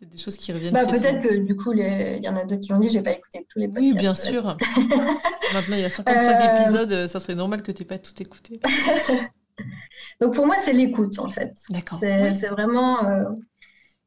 [0.00, 0.72] des choses qui reviennent.
[0.72, 3.12] Bah, peut-être que du coup, il y en a d'autres qui ont dit j'ai pas
[3.12, 3.86] écouté tous les podcasts.
[3.86, 4.56] Oui, bien sûr.
[5.54, 8.14] Maintenant, il y a 55 euh, épisodes, ça serait normal que tu n'aies pas tout
[8.20, 8.60] écouté.
[10.20, 11.52] Donc pour moi, c'est l'écoute en fait.
[11.70, 11.98] D'accord.
[11.98, 13.24] C'est vraiment euh,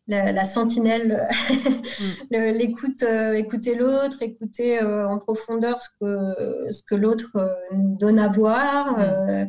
[0.08, 1.28] la, sentinelle,
[2.32, 2.38] mm.
[2.56, 7.32] l'écoute, euh, écouter l'autre, écouter en profondeur ce que, ce que l'autre
[7.74, 8.98] nous donne à voir.
[8.98, 9.48] Mm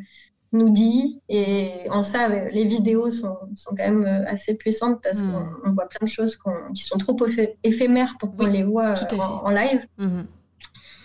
[0.53, 1.21] nous dit.
[1.29, 5.33] Et en ça, les vidéos sont, sont quand même euh, assez puissantes parce hmm.
[5.63, 6.39] qu'on voit plein de choses
[6.75, 7.17] qui sont trop
[7.65, 9.87] éphémères pour qu'on les voit euh, en, live.
[9.99, 10.21] Hmm.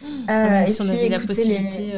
[0.03, 1.93] Euh, ah si on avait la possibilité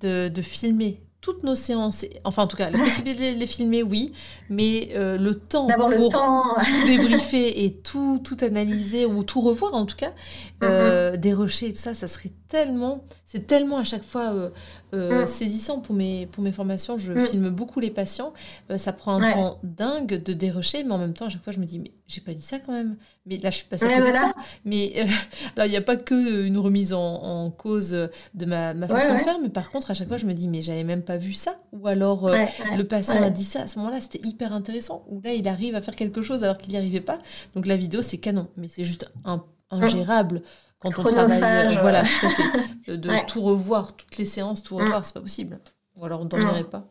[0.00, 3.82] de, de, filmer toutes nos séances, enfin en tout cas la possibilité de les filmer,
[3.82, 4.12] oui,
[4.48, 6.44] mais le temps pour le temps.
[6.60, 10.12] tout débriefer et tout, tout analyser ou tout revoir en tout cas,
[10.60, 11.16] mm-hmm.
[11.16, 14.50] des rochers et tout ça, ça serait tellement, c'est tellement à chaque fois euh,
[14.94, 15.26] euh, mm.
[15.26, 16.98] saisissant pour mes, pour mes formations.
[16.98, 17.26] Je mm.
[17.26, 18.32] filme beaucoup les patients.
[18.70, 21.52] Euh, ça prend un temps dingue de dérocher, mais en même temps, à chaque fois,
[21.52, 22.96] je me dis, mais j'ai pas dit ça quand même.
[23.26, 24.34] Mais là, je suis passée à côté de ça.
[24.64, 25.04] Mais
[25.56, 29.22] là, il n'y a pas que une remise en, cause de ma, ma façon de
[29.22, 31.32] faire, mais par contre, à chaque fois, je me dis, mais j'avais même pas vu
[31.32, 31.56] ça.
[31.72, 33.62] Ou alors, le patient a dit ça.
[33.62, 35.04] À ce moment-là, c'était hyper intéressant.
[35.08, 37.18] Ou là, il arrive à faire quelque chose alors qu'il n'y arrivait pas.
[37.54, 38.48] Donc la vidéo, c'est canon.
[38.56, 40.42] Mais c'est juste un, ingérable
[40.78, 41.76] quand on travaille.
[41.76, 42.42] voilà, tout à fait.
[42.96, 45.58] De tout revoir, toutes les séances, tout revoir, c'est pas possible.
[45.96, 46.88] Ou alors on ne dormirait pas.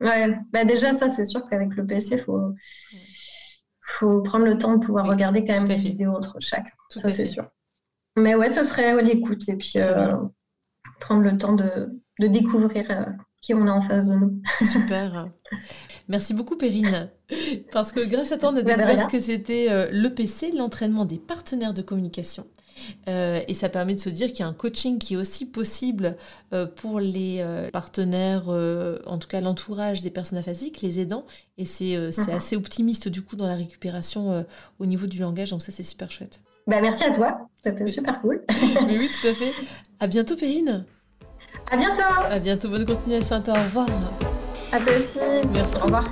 [0.00, 2.54] Ouais, bah déjà, ça, c'est sûr qu'avec le PC, il faut,
[3.90, 6.72] faut prendre le temps de pouvoir regarder quand même des vidéos entre chaque.
[6.90, 7.46] Tout ça, c'est sûr.
[8.16, 10.10] Mais ouais, ce serait l'écoute et puis euh,
[11.00, 11.88] prendre le temps de,
[12.18, 13.04] de découvrir euh,
[13.40, 14.42] qui on a en face de nous.
[14.60, 15.28] Super.
[16.08, 17.10] Merci beaucoup, Perrine.
[17.72, 21.18] Parce que grâce à toi, on a découvert ce que c'était euh, l'EPC, l'entraînement des
[21.18, 22.46] partenaires de communication.
[23.08, 25.46] Euh, et ça permet de se dire qu'il y a un coaching qui est aussi
[25.46, 26.16] possible
[26.52, 31.24] euh, pour les euh, partenaires, en tout cas l'entourage des personnes aphasiques, les aidants.
[31.58, 32.34] Et c'est mhm.
[32.34, 34.44] assez optimiste du coup dans la récupération
[34.78, 35.50] au niveau du langage.
[35.50, 36.40] Donc ça, c'est super chouette.
[36.66, 37.48] Bah, merci à toi.
[37.62, 38.42] C'était super cool.
[38.86, 39.52] Mais oui, tout à fait.
[39.98, 40.84] À bientôt, Perrine.
[41.70, 42.02] À bientôt.
[42.30, 42.68] À bientôt.
[42.68, 43.54] Bonne continuation à toi.
[43.58, 43.88] Au revoir.
[44.72, 45.18] À toi aussi.
[45.52, 45.76] Merci.
[45.76, 46.04] Au revoir.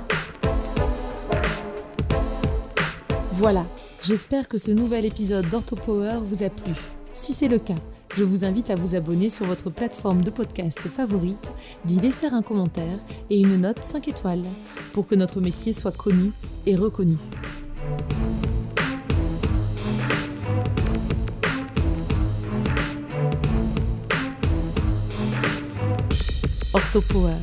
[3.39, 3.65] Voilà,
[4.01, 6.73] J'espère que ce nouvel épisode d'OrthoPower vous a plu.
[7.11, 7.75] Si c'est le cas,
[8.15, 11.51] je vous invite à vous abonner sur votre plateforme de podcast favorite,
[11.83, 12.97] d'y laisser un commentaire
[13.29, 14.45] et une note 5 étoiles
[14.93, 16.31] pour que notre métier soit connu
[16.65, 17.17] et reconnu.
[26.73, 27.35] Orthopower.